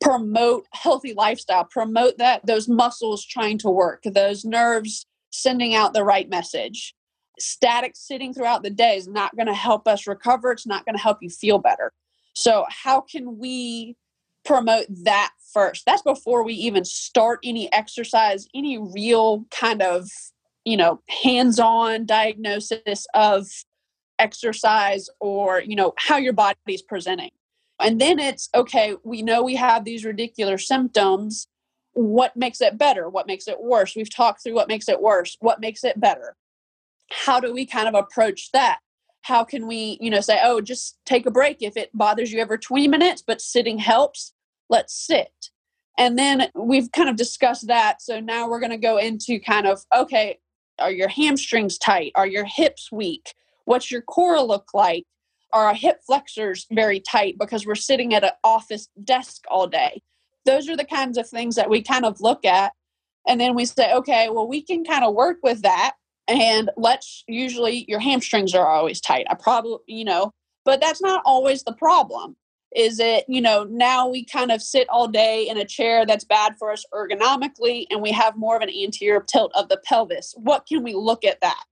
promote 0.00 0.66
healthy 0.72 1.14
lifestyle, 1.14 1.64
promote 1.64 2.18
that 2.18 2.44
those 2.46 2.68
muscles 2.68 3.24
trying 3.24 3.58
to 3.58 3.70
work, 3.70 4.02
those 4.04 4.44
nerves 4.44 5.06
sending 5.34 5.74
out 5.74 5.92
the 5.92 6.04
right 6.04 6.28
message? 6.28 6.94
Static 7.38 7.92
sitting 7.96 8.32
throughout 8.32 8.62
the 8.62 8.70
day 8.70 8.96
is 8.96 9.08
not 9.08 9.34
going 9.36 9.46
to 9.46 9.54
help 9.54 9.88
us 9.88 10.06
recover. 10.06 10.52
It's 10.52 10.66
not 10.66 10.84
going 10.86 10.96
to 10.96 11.02
help 11.02 11.18
you 11.20 11.30
feel 11.30 11.58
better. 11.58 11.92
So, 12.34 12.64
how 12.68 13.00
can 13.00 13.38
we 13.38 13.96
promote 14.44 14.86
that 15.04 15.32
first. 15.52 15.84
That's 15.86 16.02
before 16.02 16.44
we 16.44 16.54
even 16.54 16.84
start 16.84 17.40
any 17.42 17.72
exercise, 17.72 18.46
any 18.54 18.78
real 18.78 19.46
kind 19.50 19.82
of, 19.82 20.08
you 20.64 20.76
know, 20.76 21.00
hands-on 21.22 22.06
diagnosis 22.06 23.06
of 23.14 23.46
exercise 24.18 25.08
or, 25.20 25.60
you 25.60 25.76
know, 25.76 25.94
how 25.96 26.18
your 26.18 26.32
body's 26.32 26.82
presenting. 26.82 27.30
And 27.80 28.00
then 28.00 28.18
it's 28.18 28.48
okay, 28.54 28.94
we 29.02 29.22
know 29.22 29.42
we 29.42 29.56
have 29.56 29.84
these 29.84 30.04
radicular 30.04 30.60
symptoms. 30.60 31.48
What 31.94 32.36
makes 32.36 32.60
it 32.60 32.78
better? 32.78 33.08
What 33.08 33.26
makes 33.26 33.48
it 33.48 33.62
worse? 33.62 33.94
We've 33.96 34.14
talked 34.14 34.42
through 34.42 34.54
what 34.54 34.68
makes 34.68 34.88
it 34.88 35.00
worse. 35.00 35.36
What 35.40 35.60
makes 35.60 35.84
it 35.84 36.00
better? 36.00 36.36
How 37.10 37.40
do 37.40 37.52
we 37.52 37.66
kind 37.66 37.88
of 37.88 37.94
approach 37.94 38.50
that? 38.52 38.78
How 39.22 39.42
can 39.44 39.66
we, 39.66 39.96
you 40.00 40.10
know, 40.10 40.20
say, 40.20 40.38
oh, 40.42 40.60
just 40.60 40.98
take 41.06 41.24
a 41.26 41.30
break 41.30 41.58
if 41.62 41.76
it 41.76 41.90
bothers 41.94 42.32
you 42.32 42.40
every 42.40 42.58
20 42.58 42.88
minutes, 42.88 43.22
but 43.26 43.40
sitting 43.40 43.78
helps? 43.78 44.34
let's 44.68 44.94
sit. 44.94 45.50
And 45.96 46.18
then 46.18 46.48
we've 46.54 46.90
kind 46.90 47.08
of 47.08 47.16
discussed 47.16 47.68
that. 47.68 48.02
So 48.02 48.20
now 48.20 48.48
we're 48.48 48.60
going 48.60 48.70
to 48.70 48.78
go 48.78 48.98
into 48.98 49.38
kind 49.38 49.66
of 49.66 49.82
okay, 49.94 50.38
are 50.78 50.90
your 50.90 51.08
hamstrings 51.08 51.78
tight? 51.78 52.12
Are 52.16 52.26
your 52.26 52.44
hips 52.44 52.90
weak? 52.90 53.34
What's 53.64 53.90
your 53.90 54.02
core 54.02 54.40
look 54.40 54.70
like? 54.74 55.04
Are 55.52 55.66
our 55.66 55.74
hip 55.74 56.00
flexors 56.04 56.66
very 56.72 56.98
tight 56.98 57.36
because 57.38 57.64
we're 57.64 57.76
sitting 57.76 58.12
at 58.12 58.24
an 58.24 58.32
office 58.42 58.88
desk 59.04 59.44
all 59.48 59.68
day? 59.68 60.02
Those 60.44 60.68
are 60.68 60.76
the 60.76 60.84
kinds 60.84 61.18
of 61.18 61.28
things 61.28 61.56
that 61.56 61.70
we 61.70 61.82
kind 61.82 62.04
of 62.04 62.20
look 62.20 62.44
at. 62.44 62.72
And 63.26 63.40
then 63.40 63.54
we 63.54 63.64
say, 63.64 63.92
okay, 63.94 64.28
well, 64.30 64.46
we 64.46 64.62
can 64.62 64.84
kind 64.84 65.04
of 65.04 65.14
work 65.14 65.38
with 65.42 65.62
that. 65.62 65.94
And 66.28 66.70
let's 66.76 67.24
usually 67.26 67.84
your 67.88 68.00
hamstrings 68.00 68.54
are 68.54 68.66
always 68.66 69.00
tight. 69.00 69.26
I 69.30 69.34
probably, 69.34 69.78
you 69.86 70.04
know, 70.04 70.32
but 70.64 70.80
that's 70.80 71.02
not 71.02 71.22
always 71.24 71.62
the 71.62 71.74
problem. 71.74 72.36
Is 72.74 72.98
it, 72.98 73.24
you 73.28 73.40
know, 73.40 73.64
now 73.64 74.08
we 74.08 74.24
kind 74.24 74.50
of 74.50 74.60
sit 74.60 74.88
all 74.88 75.06
day 75.06 75.48
in 75.48 75.58
a 75.58 75.64
chair 75.64 76.04
that's 76.04 76.24
bad 76.24 76.56
for 76.58 76.72
us 76.72 76.84
ergonomically 76.92 77.86
and 77.90 78.02
we 78.02 78.10
have 78.10 78.36
more 78.36 78.56
of 78.56 78.62
an 78.62 78.70
anterior 78.70 79.20
tilt 79.20 79.52
of 79.54 79.68
the 79.68 79.80
pelvis? 79.84 80.34
What 80.36 80.66
can 80.66 80.82
we 80.82 80.94
look 80.94 81.24
at 81.24 81.40
that? 81.40 81.62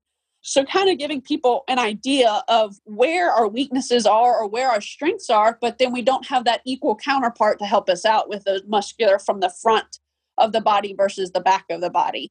So, 0.42 0.64
kind 0.64 0.90
of 0.90 0.98
giving 0.98 1.20
people 1.20 1.64
an 1.68 1.78
idea 1.78 2.42
of 2.48 2.76
where 2.84 3.30
our 3.30 3.48
weaknesses 3.48 4.06
are 4.06 4.40
or 4.40 4.48
where 4.48 4.68
our 4.68 4.80
strengths 4.80 5.30
are, 5.30 5.56
but 5.60 5.78
then 5.78 5.92
we 5.92 6.02
don't 6.02 6.26
have 6.26 6.44
that 6.44 6.62
equal 6.66 6.96
counterpart 6.96 7.58
to 7.60 7.64
help 7.64 7.88
us 7.88 8.04
out 8.04 8.28
with 8.28 8.44
those 8.44 8.62
muscular 8.66 9.18
from 9.18 9.40
the 9.40 9.52
front 9.62 9.98
of 10.38 10.52
the 10.52 10.60
body 10.60 10.94
versus 10.94 11.30
the 11.30 11.40
back 11.40 11.64
of 11.70 11.80
the 11.80 11.90
body. 11.90 12.28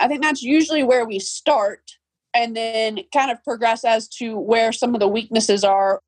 I 0.00 0.08
think 0.08 0.22
that's 0.22 0.42
usually 0.42 0.82
where 0.82 1.06
we 1.06 1.18
start 1.18 1.82
and 2.32 2.56
then 2.56 3.00
kind 3.12 3.30
of 3.30 3.42
progress 3.44 3.84
as 3.84 4.08
to 4.08 4.38
where 4.38 4.72
some 4.72 4.94
of 4.94 5.00
the 5.00 5.08
weaknesses 5.08 5.62
are 5.62 6.00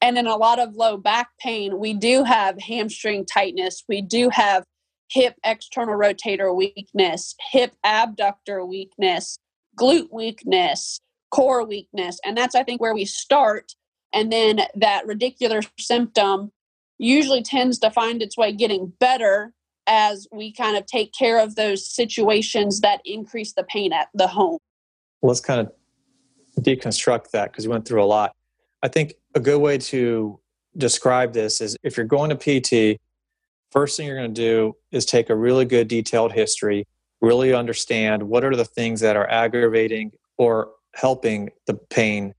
and 0.00 0.18
in 0.18 0.26
a 0.26 0.36
lot 0.36 0.58
of 0.58 0.76
low 0.76 0.96
back 0.96 1.30
pain, 1.40 1.78
we 1.78 1.94
do 1.94 2.22
have 2.24 2.60
hamstring 2.60 3.24
tightness. 3.24 3.82
We 3.88 4.02
do 4.02 4.28
have 4.30 4.64
hip 5.10 5.34
external 5.44 5.94
rotator 5.94 6.54
weakness, 6.54 7.34
hip 7.50 7.74
abductor 7.84 8.64
weakness, 8.64 9.38
glute 9.78 10.12
weakness, 10.12 11.00
core 11.30 11.64
weakness. 11.64 12.18
And 12.24 12.36
that's, 12.36 12.54
I 12.54 12.62
think, 12.62 12.80
where 12.80 12.94
we 12.94 13.04
start. 13.04 13.74
And 14.12 14.32
then 14.32 14.60
that 14.74 15.06
radicular 15.06 15.68
symptom 15.78 16.52
usually 16.98 17.42
tends 17.42 17.78
to 17.80 17.90
find 17.90 18.22
its 18.22 18.36
way 18.36 18.52
getting 18.52 18.92
better 18.98 19.52
as 19.86 20.26
we 20.32 20.52
kind 20.52 20.76
of 20.76 20.86
take 20.86 21.12
care 21.12 21.38
of 21.38 21.54
those 21.54 21.88
situations 21.88 22.80
that 22.80 23.00
increase 23.04 23.52
the 23.52 23.62
pain 23.64 23.92
at 23.92 24.08
the 24.14 24.26
home. 24.26 24.58
Let's 25.22 25.40
kind 25.40 25.60
of 25.60 25.72
deconstruct 26.62 27.30
that 27.30 27.52
because 27.52 27.66
we 27.66 27.72
went 27.72 27.86
through 27.86 28.02
a 28.02 28.06
lot. 28.06 28.34
I 28.82 28.88
think 28.88 29.14
a 29.34 29.40
good 29.40 29.60
way 29.60 29.78
to 29.78 30.40
describe 30.76 31.32
this 31.32 31.60
is 31.60 31.76
if 31.82 31.96
you're 31.96 32.06
going 32.06 32.30
to 32.30 32.36
PT, 32.36 33.00
first 33.70 33.96
thing 33.96 34.06
you're 34.06 34.16
going 34.16 34.32
to 34.34 34.40
do 34.40 34.76
is 34.92 35.04
take 35.04 35.30
a 35.30 35.36
really 35.36 35.64
good 35.64 35.88
detailed 35.88 36.32
history, 36.32 36.86
really 37.20 37.52
understand 37.54 38.22
what 38.24 38.44
are 38.44 38.54
the 38.54 38.64
things 38.64 39.00
that 39.00 39.16
are 39.16 39.28
aggravating 39.30 40.12
or 40.38 40.70
helping 40.94 41.50
the 41.66 41.74
pain 41.74 42.34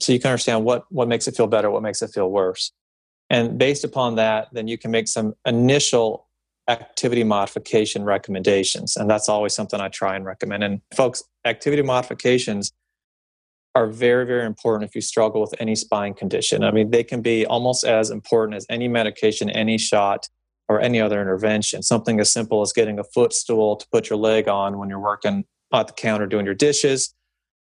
so 0.00 0.12
you 0.12 0.20
can 0.20 0.30
understand 0.30 0.64
what 0.64 0.84
what 0.90 1.08
makes 1.08 1.28
it 1.28 1.36
feel 1.36 1.46
better, 1.46 1.70
what 1.70 1.82
makes 1.82 2.02
it 2.02 2.08
feel 2.08 2.30
worse. 2.30 2.72
And 3.30 3.58
based 3.58 3.84
upon 3.84 4.16
that, 4.16 4.48
then 4.52 4.68
you 4.68 4.76
can 4.76 4.90
make 4.90 5.08
some 5.08 5.34
initial 5.46 6.26
activity 6.68 7.24
modification 7.24 8.04
recommendations. 8.04 8.96
And 8.96 9.08
that's 9.08 9.28
always 9.28 9.54
something 9.54 9.80
I 9.80 9.88
try 9.88 10.16
and 10.16 10.24
recommend. 10.24 10.64
And 10.64 10.80
folks, 10.94 11.22
activity 11.44 11.82
modifications 11.82 12.72
are 13.74 13.86
very, 13.86 14.26
very 14.26 14.44
important 14.44 14.88
if 14.88 14.94
you 14.94 15.00
struggle 15.00 15.40
with 15.40 15.54
any 15.58 15.74
spine 15.74 16.14
condition. 16.14 16.62
I 16.62 16.70
mean, 16.70 16.90
they 16.90 17.02
can 17.02 17.22
be 17.22 17.46
almost 17.46 17.84
as 17.84 18.10
important 18.10 18.56
as 18.56 18.66
any 18.68 18.86
medication, 18.86 19.48
any 19.50 19.78
shot, 19.78 20.28
or 20.72 20.80
any 20.80 21.00
other 21.00 21.20
intervention. 21.20 21.82
Something 21.82 22.20
as 22.20 22.30
simple 22.30 22.62
as 22.62 22.72
getting 22.72 22.98
a 22.98 23.04
footstool 23.04 23.76
to 23.76 23.86
put 23.92 24.08
your 24.10 24.18
leg 24.18 24.48
on 24.48 24.78
when 24.78 24.88
you're 24.88 24.98
working 24.98 25.44
at 25.72 25.86
the 25.86 25.92
counter 25.92 26.26
doing 26.26 26.44
your 26.44 26.54
dishes, 26.54 27.14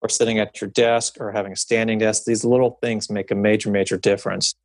or 0.02 0.10
sitting 0.10 0.40
at 0.40 0.62
your 0.62 0.70
desk, 0.70 1.16
or 1.20 1.32
having 1.32 1.52
a 1.52 1.56
standing 1.56 2.00
desk. 2.00 2.24
These 2.26 2.46
little 2.46 2.78
things 2.82 3.10
make 3.10 3.32
a 3.32 3.36
major, 3.36 3.70
major 3.70 3.98
difference. 3.98 4.56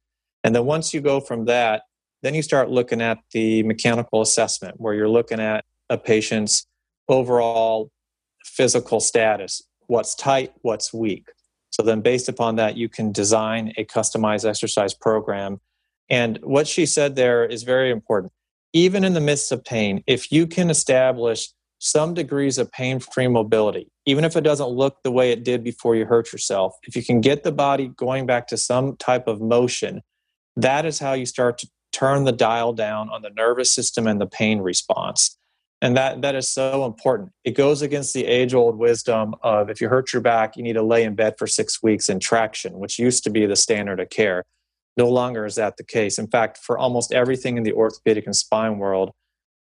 And 0.42 0.54
then 0.54 0.64
once 0.64 0.94
you 0.94 1.00
go 1.00 1.20
from 1.20 1.46
that, 1.46 1.82
then 2.22 2.34
you 2.34 2.42
start 2.42 2.70
looking 2.70 3.00
at 3.00 3.18
the 3.32 3.62
mechanical 3.64 4.22
assessment 4.22 4.80
where 4.80 4.94
you're 4.94 5.08
looking 5.08 5.40
at 5.40 5.64
a 5.90 5.98
patient's 5.98 6.66
overall 7.08 7.90
physical 8.44 9.00
status 9.00 9.62
what's 9.86 10.14
tight, 10.14 10.52
what's 10.62 10.92
weak. 10.94 11.28
So 11.70 11.82
then, 11.82 12.00
based 12.00 12.28
upon 12.28 12.56
that, 12.56 12.76
you 12.76 12.88
can 12.88 13.12
design 13.12 13.72
a 13.76 13.84
customized 13.84 14.48
exercise 14.48 14.94
program. 14.94 15.60
And 16.10 16.38
what 16.42 16.66
she 16.66 16.86
said 16.86 17.16
there 17.16 17.44
is 17.44 17.62
very 17.62 17.90
important. 17.90 18.32
Even 18.72 19.04
in 19.04 19.14
the 19.14 19.20
midst 19.20 19.52
of 19.52 19.64
pain, 19.64 20.02
if 20.06 20.32
you 20.32 20.46
can 20.46 20.68
establish 20.68 21.48
some 21.84 22.14
degrees 22.14 22.56
of 22.56 22.72
pain 22.72 22.98
free 22.98 23.28
mobility, 23.28 23.90
even 24.06 24.24
if 24.24 24.36
it 24.36 24.40
doesn't 24.40 24.68
look 24.68 25.02
the 25.02 25.10
way 25.10 25.32
it 25.32 25.44
did 25.44 25.62
before 25.62 25.94
you 25.94 26.06
hurt 26.06 26.32
yourself. 26.32 26.74
If 26.84 26.96
you 26.96 27.04
can 27.04 27.20
get 27.20 27.42
the 27.42 27.52
body 27.52 27.88
going 27.88 28.24
back 28.24 28.48
to 28.48 28.56
some 28.56 28.96
type 28.96 29.26
of 29.26 29.40
motion, 29.40 30.02
that 30.56 30.86
is 30.86 30.98
how 30.98 31.12
you 31.12 31.26
start 31.26 31.58
to 31.58 31.68
turn 31.92 32.24
the 32.24 32.32
dial 32.32 32.72
down 32.72 33.10
on 33.10 33.20
the 33.20 33.30
nervous 33.30 33.70
system 33.70 34.06
and 34.06 34.18
the 34.18 34.26
pain 34.26 34.60
response. 34.60 35.36
And 35.82 35.94
that, 35.98 36.22
that 36.22 36.34
is 36.34 36.48
so 36.48 36.86
important. 36.86 37.32
It 37.44 37.52
goes 37.52 37.82
against 37.82 38.14
the 38.14 38.24
age 38.24 38.54
old 38.54 38.78
wisdom 38.78 39.34
of 39.42 39.68
if 39.68 39.80
you 39.80 39.88
hurt 39.88 40.12
your 40.12 40.22
back, 40.22 40.56
you 40.56 40.62
need 40.62 40.72
to 40.72 40.82
lay 40.82 41.04
in 41.04 41.14
bed 41.14 41.34
for 41.38 41.46
six 41.46 41.82
weeks 41.82 42.08
in 42.08 42.18
traction, 42.18 42.78
which 42.78 42.98
used 42.98 43.24
to 43.24 43.30
be 43.30 43.44
the 43.44 43.56
standard 43.56 44.00
of 44.00 44.08
care. 44.08 44.44
No 44.96 45.08
longer 45.08 45.44
is 45.44 45.56
that 45.56 45.76
the 45.76 45.84
case. 45.84 46.18
In 46.18 46.28
fact, 46.28 46.58
for 46.58 46.78
almost 46.78 47.12
everything 47.12 47.56
in 47.56 47.62
the 47.62 47.72
orthopedic 47.72 48.26
and 48.26 48.36
spine 48.36 48.78
world, 48.78 49.10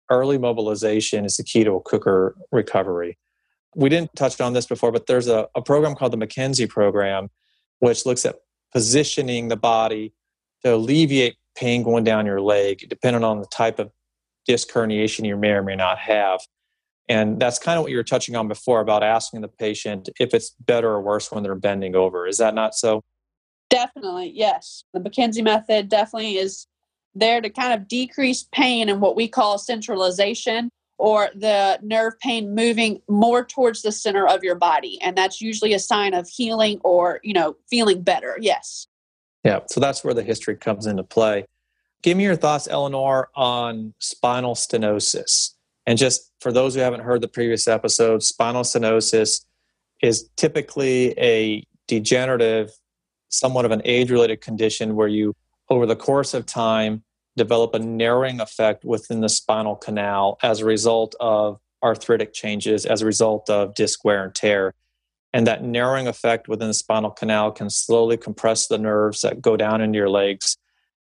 early 0.10 0.38
mobilization 0.38 1.26
is 1.26 1.38
the 1.38 1.44
key 1.44 1.64
to 1.64 1.74
a 1.74 1.82
quicker 1.82 2.36
recovery. 2.52 3.18
We 3.76 3.90
didn't 3.90 4.16
touch 4.16 4.42
on 4.42 4.54
this 4.54 4.66
before, 4.66 4.92
but 4.92 5.08
there's 5.08 5.28
a, 5.28 5.48
a 5.56 5.62
program 5.62 5.96
called 5.96 6.12
the 6.12 6.18
McKenzie 6.18 6.68
program, 6.68 7.30
which 7.80 8.06
looks 8.06 8.26
at 8.26 8.36
positioning 8.74 9.48
the 9.48 9.56
body 9.56 10.14
to 10.64 10.76
alleviate 10.76 11.36
pain 11.56 11.84
going 11.84 12.04
down 12.04 12.26
your 12.26 12.42
leg, 12.42 12.86
depending 12.90 13.24
on 13.24 13.40
the 13.40 13.48
type 13.48 13.80
of 13.80 13.92
disc 14.46 14.70
herniation 14.70 15.26
you 15.26 15.38
may 15.38 15.52
or 15.52 15.64
may 15.64 15.76
not 15.76 16.00
have. 16.00 16.42
And 17.08 17.40
that's 17.40 17.60
kind 17.60 17.78
of 17.78 17.84
what 17.84 17.92
you 17.92 17.98
were 17.98 18.04
touching 18.04 18.36
on 18.36 18.48
before 18.48 18.80
about 18.80 19.04
asking 19.04 19.42
the 19.42 19.48
patient 19.48 20.10
if 20.20 20.34
it's 20.34 20.52
better 20.60 20.90
or 20.90 21.02
worse 21.02 21.32
when 21.32 21.44
they're 21.44 21.56
bending 21.56 21.96
over. 21.96 22.28
Is 22.28 22.38
that 22.38 22.54
not 22.54 22.74
so? 22.74 23.02
Definitely, 23.72 24.34
yes. 24.36 24.84
The 24.94 25.00
McKenzie 25.00 25.44
method 25.44 25.88
definitely 25.88 26.38
is 26.38 26.68
there 27.16 27.42
to 27.42 27.50
kind 27.50 27.74
of 27.74 27.88
decrease 27.88 28.48
pain 28.52 28.90
and 28.90 29.02
what 29.02 29.16
we 29.16 29.28
call 29.28 29.58
centralization 29.58 30.70
or 30.98 31.30
the 31.34 31.80
nerve 31.82 32.20
pain 32.20 32.54
moving 32.54 33.02
more 33.10 33.44
towards 33.44 33.82
the 33.82 33.92
center 33.92 34.28
of 34.28 34.44
your 34.44 34.56
body. 34.56 35.00
And 35.02 35.18
that's 35.18 35.42
usually 35.42 35.74
a 35.74 35.80
sign 35.80 36.14
of 36.14 36.28
healing 36.28 36.80
or 36.84 37.20
you 37.24 37.34
know 37.34 37.56
feeling 37.70 38.04
better 38.04 38.38
yes. 38.40 38.88
Yeah 39.44 39.62
so 39.68 39.80
that's 39.80 40.04
where 40.04 40.14
the 40.14 40.24
history 40.24 40.56
comes 40.58 40.86
into 40.86 41.04
play. 41.04 41.46
Give 42.04 42.18
me 42.18 42.24
your 42.24 42.36
thoughts 42.36 42.68
eleanor 42.70 43.30
on 43.36 43.94
spinal 44.00 44.56
stenosis. 44.56 45.52
And 45.88 45.98
just 45.98 46.32
for 46.42 46.52
those 46.52 46.76
who 46.76 46.82
haven't 46.82 47.02
heard 47.02 47.22
the 47.22 47.28
previous 47.28 47.68
episode 47.68 48.22
spinal 48.22 48.64
stenosis 48.64 49.46
is 50.02 50.30
typically 50.36 51.18
a 51.18 51.64
degenerative 51.88 52.72
somewhat 53.32 53.66
of 53.66 53.72
an 53.72 53.82
age 53.86 54.12
related 54.12 54.42
condition 54.42 54.96
where 54.96 55.08
you 55.08 55.36
over 55.70 55.86
the 55.86 55.96
course 55.96 56.34
of 56.34 56.46
time 56.46 57.04
develop 57.38 57.74
a 57.74 57.80
narrowing 57.80 58.40
effect 58.40 58.84
within 58.84 59.22
the 59.22 59.30
spinal 59.30 59.76
canal 59.76 60.38
as 60.44 60.60
a 60.60 60.66
result 60.66 61.16
of 61.20 61.60
arthritic 61.82 62.34
changes, 62.34 62.86
as 62.86 63.02
a 63.02 63.06
result 63.06 63.50
of 63.50 63.74
disc 63.74 64.04
wear 64.04 64.24
and 64.24 64.36
tear. 64.36 64.74
And 65.34 65.48
that 65.48 65.64
narrowing 65.64 66.08
effect 66.08 66.48
within 66.48 66.68
the 66.68 66.74
spinal 66.74 67.10
canal 67.10 67.52
can 67.52 67.70
slowly 67.70 68.18
compress 68.18 68.68
the 68.68 68.78
nerves 68.78 69.22
that 69.22 69.42
go 69.42 69.56
down 69.56 69.82
into 69.82 69.98
your 69.98 70.10
legs 70.10 70.58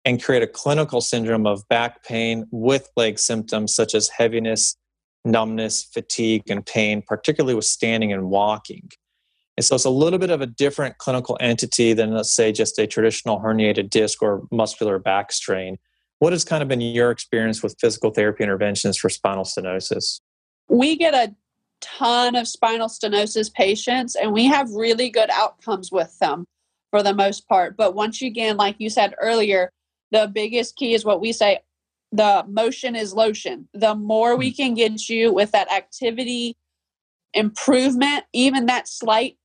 and 0.05 0.23
create 0.23 0.43
a 0.43 0.47
clinical 0.47 1.01
syndrome 1.01 1.47
of 1.47 1.67
back 1.69 2.05
pain 2.05 2.47
with 2.51 2.89
leg 2.97 3.19
symptoms 3.19 3.75
such 3.75 3.95
as 3.95 4.09
heaviness, 4.09 4.77
numbness, 5.25 5.85
fatigue, 5.85 6.45
and 6.49 6.65
pain, 6.65 7.03
particularly 7.03 7.55
with 7.55 7.65
standing 7.65 8.13
and 8.13 8.31
walking. 8.31 8.91
And 9.57 9.65
so 9.65 9.75
it's 9.75 9.85
a 9.85 9.91
little 9.91 10.19
bit 10.19 10.31
of 10.31 10.41
a 10.41 10.47
different 10.47 10.99
clinical 10.99 11.37
entity 11.41 11.93
than, 11.93 12.13
let's 12.13 12.33
say, 12.33 12.53
just 12.53 12.79
a 12.79 12.87
traditional 12.87 13.39
herniated 13.41 13.91
disc 13.91 14.23
or 14.23 14.43
muscular 14.51 14.99
back 14.99 15.31
strain. 15.31 15.79
What 16.21 16.33
has 16.33 16.45
kind 16.45 16.63
of 16.63 16.69
been 16.69 16.81
your 16.81 17.11
experience 17.11 17.63
with 17.63 17.77
physical 17.81 18.11
therapy 18.11 18.45
interventions 18.45 18.97
for 18.97 19.09
spinal 19.09 19.45
stenosis? 19.45 20.21
We 20.69 20.97
get 20.97 21.15
a 21.15 21.35
ton 21.81 22.37
of 22.37 22.49
spinal 22.49 22.89
stenosis 22.89 23.53
patients, 23.53 24.15
and 24.15 24.33
we 24.33 24.47
have 24.47 24.71
really 24.71 25.11
good 25.11 25.29
outcomes 25.31 25.93
with 25.93 26.17
them 26.21 26.47
for 26.91 27.03
the 27.03 27.13
most 27.13 27.47
part. 27.49 27.77
But 27.77 27.95
once 27.95 28.23
again, 28.23 28.57
like 28.57 28.77
you 28.79 28.89
said 28.89 29.15
earlier, 29.21 29.71
the 30.13 30.31
biggest 30.33 30.77
key 30.77 30.95
is 30.95 31.05
what 31.05 31.21
we 31.21 31.33
say 31.33 31.61
the 32.13 32.45
motion 32.47 32.95
is 32.95 33.15
lotion. 33.15 33.69
The 33.73 33.95
more 33.95 34.37
we 34.37 34.51
hmm. 34.51 34.57
can 34.57 34.75
get 34.75 35.09
you 35.09 35.33
with 35.33 35.51
that 35.53 35.73
activity 35.73 36.57
improvement, 37.35 38.25
even 38.33 38.67
that 38.67 38.87
slight 38.87 39.39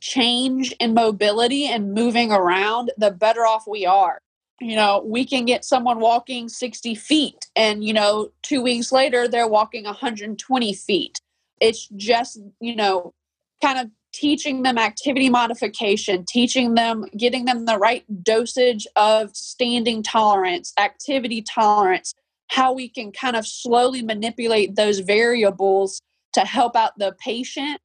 change 0.00 0.72
in 0.80 0.94
mobility 0.94 1.66
and 1.66 1.92
moving 1.94 2.32
around, 2.32 2.90
the 2.96 3.10
better 3.10 3.46
off 3.46 3.64
we 3.66 3.86
are. 3.86 4.20
You 4.60 4.76
know, 4.76 5.02
we 5.04 5.24
can 5.24 5.46
get 5.46 5.64
someone 5.64 6.00
walking 6.00 6.48
60 6.48 6.94
feet, 6.94 7.46
and, 7.56 7.82
you 7.82 7.94
know, 7.94 8.30
two 8.42 8.62
weeks 8.62 8.92
later, 8.92 9.26
they're 9.26 9.48
walking 9.48 9.84
120 9.84 10.74
feet. 10.74 11.20
It's 11.60 11.88
just, 11.96 12.40
you 12.60 12.76
know, 12.76 13.14
kind 13.62 13.78
of 13.78 13.90
teaching 14.12 14.62
them 14.62 14.76
activity 14.76 15.30
modification, 15.30 16.24
teaching 16.26 16.74
them, 16.74 17.06
getting 17.16 17.44
them 17.44 17.64
the 17.64 17.78
right 17.78 18.04
dosage 18.22 18.86
of 18.96 19.34
standing 19.34 20.02
tolerance, 20.02 20.72
activity 20.78 21.42
tolerance, 21.42 22.12
how 22.48 22.72
we 22.72 22.88
can 22.88 23.12
kind 23.12 23.36
of 23.36 23.46
slowly 23.46 24.02
manipulate 24.02 24.74
those 24.74 24.98
variables 25.00 26.02
to 26.32 26.40
help 26.40 26.76
out 26.76 26.98
the 26.98 27.14
patient 27.18 27.80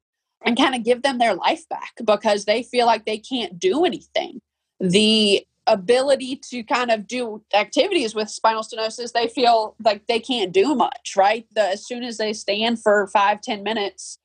and 0.46 0.56
kind 0.56 0.74
of 0.74 0.84
give 0.84 1.02
them 1.02 1.18
their 1.18 1.34
life 1.34 1.68
back 1.68 1.92
because 2.04 2.44
they 2.44 2.62
feel 2.62 2.86
like 2.86 3.04
they 3.04 3.18
can't 3.18 3.58
do 3.58 3.84
anything. 3.84 4.40
The 4.80 5.44
ability 5.66 6.36
to 6.50 6.62
kind 6.62 6.92
of 6.92 7.08
do 7.08 7.42
activities 7.52 8.14
with 8.14 8.30
spinal 8.30 8.62
stenosis, 8.62 9.12
they 9.12 9.26
feel 9.26 9.74
like 9.84 10.06
they 10.06 10.20
can't 10.20 10.52
do 10.52 10.76
much, 10.76 11.14
right? 11.16 11.46
The, 11.54 11.62
as 11.62 11.84
soon 11.84 12.04
as 12.04 12.18
they 12.18 12.32
stand 12.32 12.80
for 12.80 13.08
five, 13.08 13.40
ten 13.40 13.64
minutes, 13.64 14.18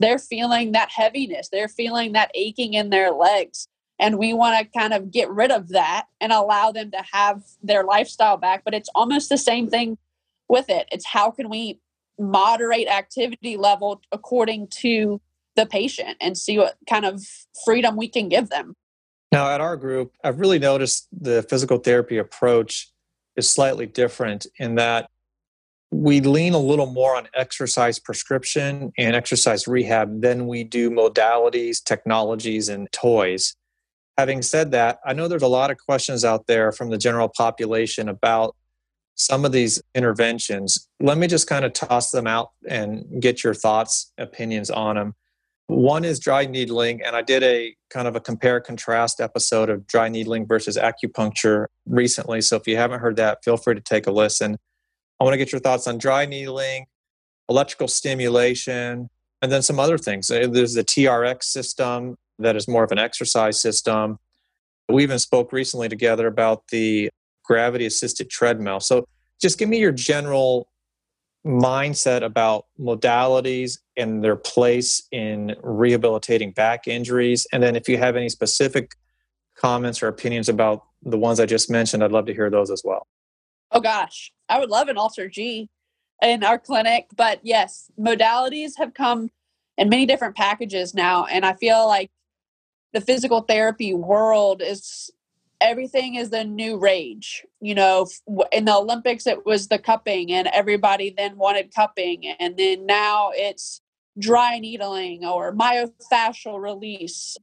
they're 0.00 0.18
feeling 0.18 0.72
that 0.72 0.90
heaviness, 0.90 1.50
they're 1.50 1.68
feeling 1.68 2.12
that 2.12 2.30
aching 2.34 2.74
in 2.74 2.90
their 2.90 3.10
legs. 3.10 3.68
And 4.00 4.16
we 4.16 4.32
want 4.32 4.58
to 4.58 4.78
kind 4.78 4.94
of 4.94 5.10
get 5.10 5.28
rid 5.28 5.50
of 5.50 5.68
that 5.70 6.06
and 6.20 6.32
allow 6.32 6.70
them 6.70 6.92
to 6.92 7.02
have 7.12 7.42
their 7.62 7.82
lifestyle 7.82 8.36
back. 8.36 8.62
But 8.64 8.74
it's 8.74 8.88
almost 8.94 9.28
the 9.28 9.36
same 9.36 9.68
thing 9.68 9.98
with 10.48 10.70
it. 10.70 10.88
It's 10.92 11.04
how 11.04 11.32
can 11.32 11.50
we 11.50 11.80
moderate 12.18 12.88
activity 12.88 13.56
level 13.56 14.00
according 14.12 14.68
to 14.68 15.20
the 15.58 15.66
patient 15.66 16.16
and 16.20 16.38
see 16.38 16.56
what 16.56 16.76
kind 16.88 17.04
of 17.04 17.22
freedom 17.64 17.96
we 17.96 18.08
can 18.08 18.28
give 18.28 18.48
them. 18.48 18.74
Now, 19.32 19.50
at 19.50 19.60
our 19.60 19.76
group, 19.76 20.12
I've 20.24 20.40
really 20.40 20.58
noticed 20.58 21.08
the 21.12 21.42
physical 21.42 21.78
therapy 21.78 22.16
approach 22.16 22.90
is 23.36 23.50
slightly 23.50 23.86
different 23.86 24.46
in 24.58 24.76
that 24.76 25.10
we 25.90 26.20
lean 26.20 26.54
a 26.54 26.58
little 26.58 26.86
more 26.86 27.16
on 27.16 27.28
exercise 27.34 27.98
prescription 27.98 28.92
and 28.96 29.16
exercise 29.16 29.66
rehab 29.66 30.20
than 30.20 30.46
we 30.46 30.62
do 30.64 30.90
modalities, 30.90 31.82
technologies, 31.82 32.68
and 32.68 32.90
toys. 32.92 33.54
Having 34.16 34.42
said 34.42 34.70
that, 34.72 34.98
I 35.04 35.12
know 35.12 35.28
there's 35.28 35.42
a 35.42 35.48
lot 35.48 35.70
of 35.70 35.78
questions 35.78 36.24
out 36.24 36.46
there 36.46 36.72
from 36.72 36.90
the 36.90 36.98
general 36.98 37.28
population 37.28 38.08
about 38.08 38.54
some 39.14 39.44
of 39.44 39.52
these 39.52 39.82
interventions. 39.94 40.88
Let 41.00 41.18
me 41.18 41.26
just 41.26 41.48
kind 41.48 41.64
of 41.64 41.72
toss 41.72 42.10
them 42.10 42.26
out 42.26 42.50
and 42.68 43.20
get 43.20 43.42
your 43.42 43.54
thoughts, 43.54 44.12
opinions 44.18 44.70
on 44.70 44.96
them. 44.96 45.14
One 45.68 46.02
is 46.02 46.18
dry 46.18 46.46
needling, 46.46 47.02
and 47.02 47.14
I 47.14 47.20
did 47.20 47.42
a 47.42 47.76
kind 47.90 48.08
of 48.08 48.16
a 48.16 48.20
compare 48.20 48.58
contrast 48.58 49.20
episode 49.20 49.68
of 49.68 49.86
dry 49.86 50.08
needling 50.08 50.46
versus 50.46 50.78
acupuncture 50.78 51.66
recently. 51.84 52.40
So 52.40 52.56
if 52.56 52.66
you 52.66 52.78
haven't 52.78 53.00
heard 53.00 53.16
that, 53.16 53.44
feel 53.44 53.58
free 53.58 53.74
to 53.74 53.80
take 53.80 54.06
a 54.06 54.10
listen. 54.10 54.56
I 55.20 55.24
want 55.24 55.34
to 55.34 55.38
get 55.38 55.52
your 55.52 55.60
thoughts 55.60 55.86
on 55.86 55.98
dry 55.98 56.24
needling, 56.24 56.86
electrical 57.50 57.86
stimulation, 57.86 59.10
and 59.42 59.52
then 59.52 59.60
some 59.60 59.78
other 59.78 59.98
things. 59.98 60.30
Uh, 60.30 60.46
there's 60.50 60.72
the 60.72 60.84
TRX 60.84 61.44
system 61.44 62.16
that 62.38 62.56
is 62.56 62.66
more 62.66 62.82
of 62.82 62.90
an 62.90 62.98
exercise 62.98 63.60
system. 63.60 64.18
We 64.88 65.02
even 65.02 65.18
spoke 65.18 65.52
recently 65.52 65.90
together 65.90 66.26
about 66.28 66.68
the 66.68 67.10
gravity 67.44 67.84
assisted 67.84 68.30
treadmill. 68.30 68.80
So 68.80 69.06
just 69.38 69.58
give 69.58 69.68
me 69.68 69.78
your 69.78 69.92
general 69.92 70.68
mindset 71.46 72.22
about 72.22 72.66
modalities 72.78 73.78
and 73.96 74.22
their 74.22 74.36
place 74.36 75.06
in 75.12 75.56
rehabilitating 75.62 76.52
back 76.52 76.86
injuries. 76.88 77.46
And 77.52 77.62
then 77.62 77.76
if 77.76 77.88
you 77.88 77.96
have 77.98 78.16
any 78.16 78.28
specific 78.28 78.92
comments 79.56 80.02
or 80.02 80.08
opinions 80.08 80.48
about 80.48 80.84
the 81.02 81.18
ones 81.18 81.40
I 81.40 81.46
just 81.46 81.70
mentioned, 81.70 82.02
I'd 82.02 82.12
love 82.12 82.26
to 82.26 82.34
hear 82.34 82.50
those 82.50 82.70
as 82.70 82.82
well. 82.84 83.06
Oh 83.70 83.80
gosh, 83.80 84.32
I 84.48 84.58
would 84.58 84.70
love 84.70 84.88
an 84.88 84.96
AlterG 84.96 85.68
in 86.22 86.44
our 86.44 86.58
clinic. 86.58 87.06
But 87.16 87.40
yes, 87.42 87.90
modalities 87.98 88.72
have 88.78 88.94
come 88.94 89.30
in 89.76 89.88
many 89.88 90.06
different 90.06 90.36
packages 90.36 90.94
now. 90.94 91.24
And 91.26 91.44
I 91.44 91.54
feel 91.54 91.86
like 91.86 92.10
the 92.92 93.00
physical 93.00 93.42
therapy 93.42 93.94
world 93.94 94.62
is 94.62 95.10
everything 95.60 96.14
is 96.14 96.30
the 96.30 96.44
new 96.44 96.76
rage. 96.76 97.44
You 97.60 97.74
know, 97.74 98.06
in 98.52 98.64
the 98.64 98.74
Olympics, 98.74 99.26
it 99.26 99.44
was 99.44 99.68
the 99.68 99.78
cupping, 99.78 100.32
and 100.32 100.48
everybody 100.48 101.14
then 101.16 101.36
wanted 101.36 101.74
cupping. 101.74 102.26
And 102.38 102.56
then 102.56 102.86
now 102.86 103.30
it's 103.34 103.80
dry 104.18 104.58
needling 104.58 105.24
or 105.24 105.52
myofascial 105.52 106.60
release. 106.60 107.36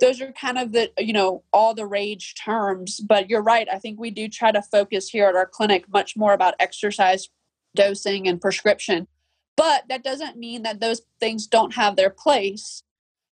Those 0.00 0.20
are 0.20 0.32
kind 0.32 0.58
of 0.58 0.72
the, 0.72 0.90
you 0.98 1.12
know, 1.12 1.44
all 1.52 1.74
the 1.74 1.86
rage 1.86 2.34
terms. 2.34 3.00
But 3.00 3.30
you're 3.30 3.42
right. 3.42 3.68
I 3.70 3.78
think 3.78 4.00
we 4.00 4.10
do 4.10 4.28
try 4.28 4.52
to 4.52 4.62
focus 4.62 5.08
here 5.08 5.26
at 5.26 5.36
our 5.36 5.46
clinic 5.46 5.84
much 5.92 6.16
more 6.16 6.32
about 6.32 6.54
exercise 6.60 7.28
dosing 7.74 8.28
and 8.28 8.40
prescription. 8.40 9.06
But 9.56 9.84
that 9.88 10.02
doesn't 10.02 10.36
mean 10.36 10.62
that 10.62 10.80
those 10.80 11.02
things 11.20 11.46
don't 11.46 11.74
have 11.74 11.96
their 11.96 12.10
place 12.10 12.82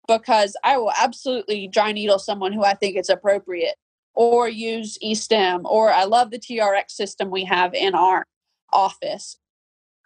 because 0.07 0.57
I 0.65 0.79
will 0.79 0.93
absolutely 0.99 1.69
dry 1.69 1.93
needle 1.93 2.19
someone 2.19 2.53
who 2.53 2.65
I 2.65 2.75
think 2.75 2.97
it's 2.97 3.09
appropriate 3.09 3.77
or 4.19 4.49
use 4.49 4.99
e-stim 5.01 5.65
or 5.65 5.93
I 5.93 6.03
love 6.03 6.33
the 6.33 6.41
TRX 6.41 6.91
system 6.91 7.31
we 7.31 7.45
have 7.45 7.73
in 7.73 7.95
our 7.95 8.27
office. 8.73 9.39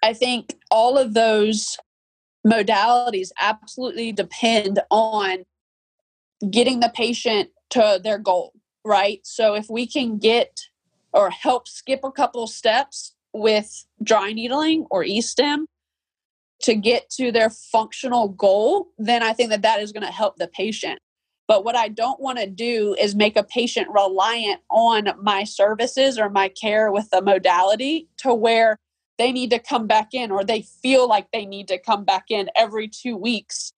I 0.02 0.12
think 0.12 0.54
all 0.70 0.98
of 0.98 1.14
those 1.14 1.78
modalities 2.46 3.30
absolutely 3.40 4.12
depend 4.12 4.80
on 4.90 5.44
getting 6.50 6.80
the 6.80 6.92
patient 6.94 7.48
to 7.70 7.98
their 8.04 8.18
goal, 8.18 8.52
right? 8.84 9.20
So 9.24 9.54
if 9.54 9.70
we 9.70 9.86
can 9.86 10.18
get 10.18 10.60
or 11.14 11.30
help 11.30 11.66
skip 11.66 12.00
a 12.04 12.12
couple 12.12 12.46
steps 12.46 13.14
with 13.32 13.86
dry 14.02 14.34
needling 14.34 14.84
or 14.90 15.04
e-stim 15.04 15.66
to 16.64 16.74
get 16.74 17.08
to 17.12 17.32
their 17.32 17.48
functional 17.48 18.28
goal, 18.28 18.88
then 18.98 19.22
I 19.22 19.32
think 19.32 19.48
that 19.48 19.62
that 19.62 19.80
is 19.80 19.90
going 19.90 20.06
to 20.06 20.12
help 20.12 20.36
the 20.36 20.48
patient. 20.48 20.98
But 21.52 21.66
what 21.66 21.76
I 21.76 21.88
don't 21.88 22.18
want 22.18 22.38
to 22.38 22.46
do 22.46 22.96
is 22.98 23.14
make 23.14 23.36
a 23.36 23.44
patient 23.44 23.86
reliant 23.90 24.62
on 24.70 25.10
my 25.20 25.44
services 25.44 26.18
or 26.18 26.30
my 26.30 26.48
care 26.48 26.90
with 26.90 27.10
the 27.10 27.20
modality 27.20 28.08
to 28.20 28.32
where 28.32 28.78
they 29.18 29.32
need 29.32 29.50
to 29.50 29.58
come 29.58 29.86
back 29.86 30.14
in 30.14 30.30
or 30.30 30.44
they 30.44 30.62
feel 30.62 31.06
like 31.06 31.30
they 31.30 31.44
need 31.44 31.68
to 31.68 31.76
come 31.76 32.06
back 32.06 32.30
in 32.30 32.48
every 32.56 32.88
two 32.88 33.18
weeks 33.18 33.74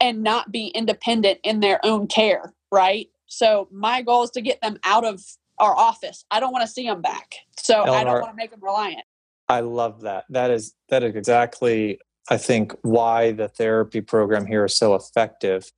and 0.00 0.24
not 0.24 0.50
be 0.50 0.66
independent 0.74 1.38
in 1.44 1.60
their 1.60 1.78
own 1.86 2.08
care, 2.08 2.52
right? 2.72 3.06
So 3.26 3.68
my 3.70 4.02
goal 4.02 4.24
is 4.24 4.30
to 4.30 4.40
get 4.40 4.60
them 4.60 4.76
out 4.82 5.04
of 5.04 5.22
our 5.60 5.76
office. 5.76 6.24
I 6.32 6.40
don't 6.40 6.50
want 6.50 6.66
to 6.66 6.72
see 6.72 6.88
them 6.88 7.02
back. 7.02 7.36
So 7.56 7.84
Eleanor, 7.84 7.94
I 7.94 8.02
don't 8.02 8.20
want 8.20 8.32
to 8.32 8.36
make 8.36 8.50
them 8.50 8.64
reliant. 8.64 9.04
I 9.48 9.60
love 9.60 10.00
that. 10.00 10.24
That 10.30 10.50
is 10.50 10.74
that 10.88 11.04
is 11.04 11.14
exactly 11.14 12.00
I 12.28 12.36
think 12.36 12.74
why 12.82 13.30
the 13.30 13.46
therapy 13.46 14.00
program 14.00 14.44
here 14.44 14.64
is 14.64 14.76
so 14.76 14.96
effective. 14.96 15.70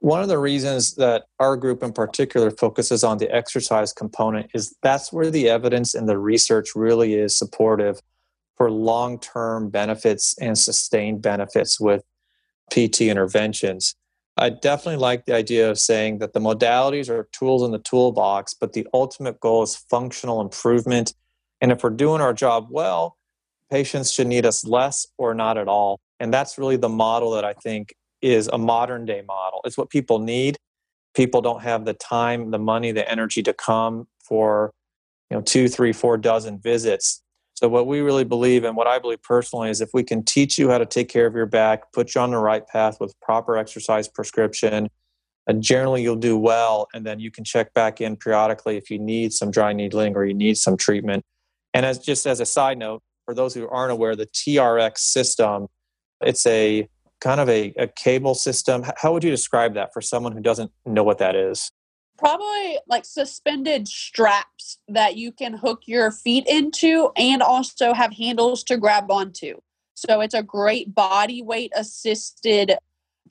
One 0.00 0.22
of 0.22 0.28
the 0.28 0.38
reasons 0.38 0.94
that 0.96 1.24
our 1.40 1.56
group 1.56 1.82
in 1.82 1.92
particular 1.92 2.50
focuses 2.50 3.02
on 3.02 3.18
the 3.18 3.34
exercise 3.34 3.92
component 3.92 4.50
is 4.54 4.76
that's 4.82 5.12
where 5.12 5.30
the 5.30 5.48
evidence 5.48 5.94
and 5.94 6.08
the 6.08 6.18
research 6.18 6.70
really 6.74 7.14
is 7.14 7.36
supportive 7.36 8.00
for 8.56 8.70
long 8.70 9.18
term 9.18 9.70
benefits 9.70 10.36
and 10.40 10.58
sustained 10.58 11.22
benefits 11.22 11.80
with 11.80 12.02
PT 12.70 13.02
interventions. 13.02 13.94
I 14.38 14.50
definitely 14.50 15.00
like 15.00 15.24
the 15.24 15.34
idea 15.34 15.70
of 15.70 15.78
saying 15.78 16.18
that 16.18 16.34
the 16.34 16.40
modalities 16.40 17.08
are 17.08 17.28
tools 17.32 17.62
in 17.62 17.70
the 17.70 17.78
toolbox, 17.78 18.52
but 18.52 18.74
the 18.74 18.86
ultimate 18.92 19.40
goal 19.40 19.62
is 19.62 19.76
functional 19.76 20.42
improvement. 20.42 21.14
And 21.62 21.72
if 21.72 21.82
we're 21.82 21.90
doing 21.90 22.20
our 22.20 22.34
job 22.34 22.66
well, 22.70 23.16
patients 23.70 24.12
should 24.12 24.26
need 24.26 24.44
us 24.44 24.64
less 24.64 25.06
or 25.16 25.32
not 25.32 25.56
at 25.56 25.68
all. 25.68 26.00
And 26.20 26.32
that's 26.34 26.58
really 26.58 26.76
the 26.76 26.88
model 26.88 27.30
that 27.32 27.46
I 27.46 27.54
think 27.54 27.94
is 28.26 28.48
a 28.48 28.58
modern 28.58 29.04
day 29.04 29.22
model. 29.26 29.60
It's 29.64 29.78
what 29.78 29.90
people 29.90 30.18
need. 30.18 30.56
People 31.14 31.40
don't 31.40 31.62
have 31.62 31.84
the 31.84 31.94
time, 31.94 32.50
the 32.50 32.58
money, 32.58 32.92
the 32.92 33.10
energy 33.10 33.42
to 33.42 33.52
come 33.52 34.06
for 34.22 34.72
you 35.30 35.36
know 35.36 35.42
two, 35.42 35.68
three, 35.68 35.92
four 35.92 36.16
dozen 36.18 36.58
visits 36.58 37.22
so, 37.56 37.68
what 37.68 37.86
we 37.86 38.00
really 38.00 38.24
believe, 38.24 38.64
and 38.64 38.76
what 38.76 38.86
I 38.86 38.98
believe 38.98 39.22
personally, 39.22 39.70
is 39.70 39.80
if 39.80 39.88
we 39.94 40.04
can 40.04 40.22
teach 40.22 40.58
you 40.58 40.68
how 40.68 40.76
to 40.76 40.84
take 40.84 41.08
care 41.08 41.24
of 41.24 41.34
your 41.34 41.46
back, 41.46 41.90
put 41.92 42.14
you 42.14 42.20
on 42.20 42.30
the 42.30 42.38
right 42.38 42.66
path 42.66 43.00
with 43.00 43.18
proper 43.20 43.56
exercise 43.56 44.08
prescription, 44.08 44.90
and 45.46 45.62
generally 45.62 46.02
you'll 46.02 46.16
do 46.16 46.36
well. 46.36 46.86
And 46.92 47.06
then 47.06 47.18
you 47.18 47.30
can 47.30 47.44
check 47.44 47.72
back 47.72 48.02
in 48.02 48.16
periodically 48.16 48.76
if 48.76 48.90
you 48.90 48.98
need 48.98 49.32
some 49.32 49.50
dry 49.50 49.72
needling 49.72 50.16
or 50.16 50.26
you 50.26 50.34
need 50.34 50.58
some 50.58 50.76
treatment. 50.76 51.24
And 51.72 51.86
as 51.86 51.98
just 51.98 52.26
as 52.26 52.40
a 52.40 52.46
side 52.46 52.76
note, 52.76 53.02
for 53.24 53.32
those 53.32 53.54
who 53.54 53.66
aren't 53.68 53.92
aware, 53.92 54.14
the 54.14 54.26
TRX 54.26 54.98
system, 54.98 55.68
it's 56.20 56.46
a 56.46 56.86
kind 57.20 57.40
of 57.40 57.48
a, 57.48 57.72
a 57.76 57.86
cable 57.86 58.34
system. 58.34 58.84
How 58.96 59.12
would 59.12 59.24
you 59.24 59.30
describe 59.30 59.74
that 59.74 59.92
for 59.92 60.00
someone 60.00 60.32
who 60.32 60.40
doesn't 60.40 60.70
know 60.84 61.02
what 61.02 61.18
that 61.18 61.34
is? 61.34 61.70
probably 62.16 62.78
like 62.88 63.04
suspended 63.04 63.86
straps 63.88 64.78
that 64.88 65.16
you 65.16 65.32
can 65.32 65.54
hook 65.54 65.82
your 65.86 66.10
feet 66.10 66.46
into 66.46 67.10
and 67.16 67.42
also 67.42 67.92
have 67.92 68.12
handles 68.12 68.62
to 68.64 68.76
grab 68.76 69.10
onto. 69.10 69.60
So 69.94 70.20
it's 70.20 70.34
a 70.34 70.42
great 70.42 70.94
body 70.94 71.42
weight 71.42 71.72
assisted 71.74 72.76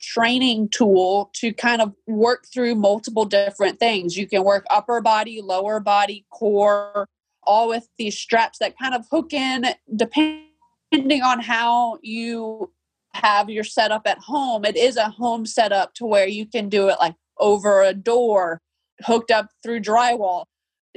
training 0.00 0.68
tool 0.68 1.30
to 1.34 1.52
kind 1.52 1.80
of 1.80 1.94
work 2.06 2.46
through 2.52 2.74
multiple 2.74 3.24
different 3.24 3.78
things. 3.78 4.16
You 4.16 4.26
can 4.26 4.44
work 4.44 4.66
upper 4.70 5.00
body, 5.00 5.40
lower 5.40 5.80
body, 5.80 6.26
core, 6.30 7.08
all 7.44 7.68
with 7.68 7.88
these 7.98 8.18
straps 8.18 8.58
that 8.58 8.78
kind 8.78 8.94
of 8.94 9.06
hook 9.10 9.32
in 9.32 9.66
depending 9.94 11.22
on 11.22 11.40
how 11.40 11.98
you 12.02 12.70
have 13.16 13.50
your 13.50 13.64
setup 13.64 14.02
at 14.06 14.18
home. 14.18 14.64
It 14.64 14.76
is 14.76 14.96
a 14.96 15.10
home 15.10 15.46
setup 15.46 15.94
to 15.94 16.06
where 16.06 16.28
you 16.28 16.46
can 16.46 16.68
do 16.68 16.88
it 16.88 16.96
like 16.98 17.14
over 17.38 17.82
a 17.82 17.92
door 17.92 18.60
hooked 19.04 19.30
up 19.30 19.48
through 19.62 19.80
drywall, 19.80 20.44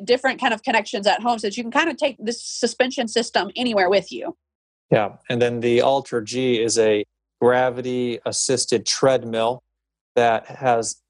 different 0.04 0.40
kind 0.40 0.54
of 0.54 0.64
connections 0.64 1.06
at 1.08 1.22
home 1.22 1.40
so 1.40 1.48
you 1.48 1.64
can 1.64 1.72
kind 1.72 1.90
of 1.90 1.98
take 1.98 2.18
this 2.20 2.44
suspension 2.44 3.08
system 3.08 3.52
anywhere 3.56 3.90
with 3.90 4.12
you. 4.12 4.38
Yeah. 4.92 5.16
And 5.30 5.42
then 5.42 5.60
the 5.60 5.80
AlterG 5.80 6.64
is 6.64 6.78
a 6.78 7.04
gravity 7.42 8.20
assisted 8.26 8.86
treadmill 8.86 9.62
that 10.16 10.46
has 10.48 11.02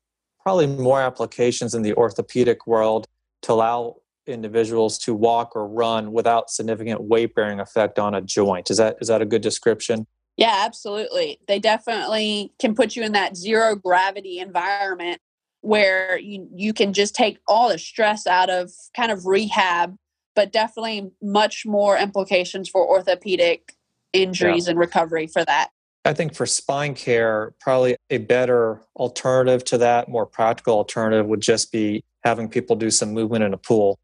probably 0.42 0.68
more 0.68 1.02
applications 1.02 1.74
in 1.74 1.82
the 1.82 1.94
orthopedic 1.94 2.68
world 2.68 3.08
to 3.44 3.54
allow 3.54 3.96
individuals 4.28 4.98
to 5.00 5.14
walk 5.14 5.56
or 5.56 5.68
run 5.68 6.12
without 6.12 6.50
significant 6.50 7.02
weight 7.02 7.34
bearing 7.34 7.60
effect 7.60 7.98
on 7.98 8.14
a 8.14 8.22
joint. 8.22 8.70
Is 8.70 8.78
that 8.78 8.98
is 9.02 9.08
that 9.08 9.22
a 9.22 9.26
good 9.26 9.42
description? 9.42 10.06
Yeah, 10.40 10.64
absolutely. 10.66 11.38
They 11.50 11.60
definitely 11.60 12.54
can 12.60 12.74
put 12.74 12.96
you 12.96 13.04
in 13.04 13.12
that 13.12 13.36
zero 13.36 13.76
gravity 13.76 14.40
environment 14.40 15.20
where 15.60 16.18
you, 16.18 16.48
you 16.56 16.72
can 16.72 16.94
just 16.94 17.14
take 17.14 17.40
all 17.46 17.68
the 17.68 17.78
stress 17.78 18.26
out 18.26 18.50
of 18.50 18.72
kind 18.96 19.12
of 19.12 19.26
rehab, 19.26 19.98
but 20.36 20.54
definitely 20.54 21.12
much 21.22 21.66
more 21.66 21.98
implications 21.98 22.70
for 22.70 22.88
orthopedic 22.88 23.74
injuries 24.14 24.68
yeah. 24.68 24.72
and 24.72 24.80
recovery 24.80 25.28
for 25.28 25.44
that. 25.44 25.72
I 26.06 26.14
think 26.14 26.34
for 26.34 26.46
spine 26.46 26.96
care, 26.96 27.54
probably 27.60 27.98
a 28.10 28.20
better 28.20 28.82
alternative 28.96 29.66
to 29.66 29.78
that, 29.80 30.08
more 30.08 30.26
practical 30.26 30.76
alternative 30.76 31.26
would 31.26 31.42
just 31.42 31.70
be 31.74 32.02
having 32.24 32.48
people 32.48 32.78
do 32.78 32.90
some 32.90 33.12
movement 33.12 33.44
in 33.44 33.54
a 33.54 33.58
pool. 33.58 34.00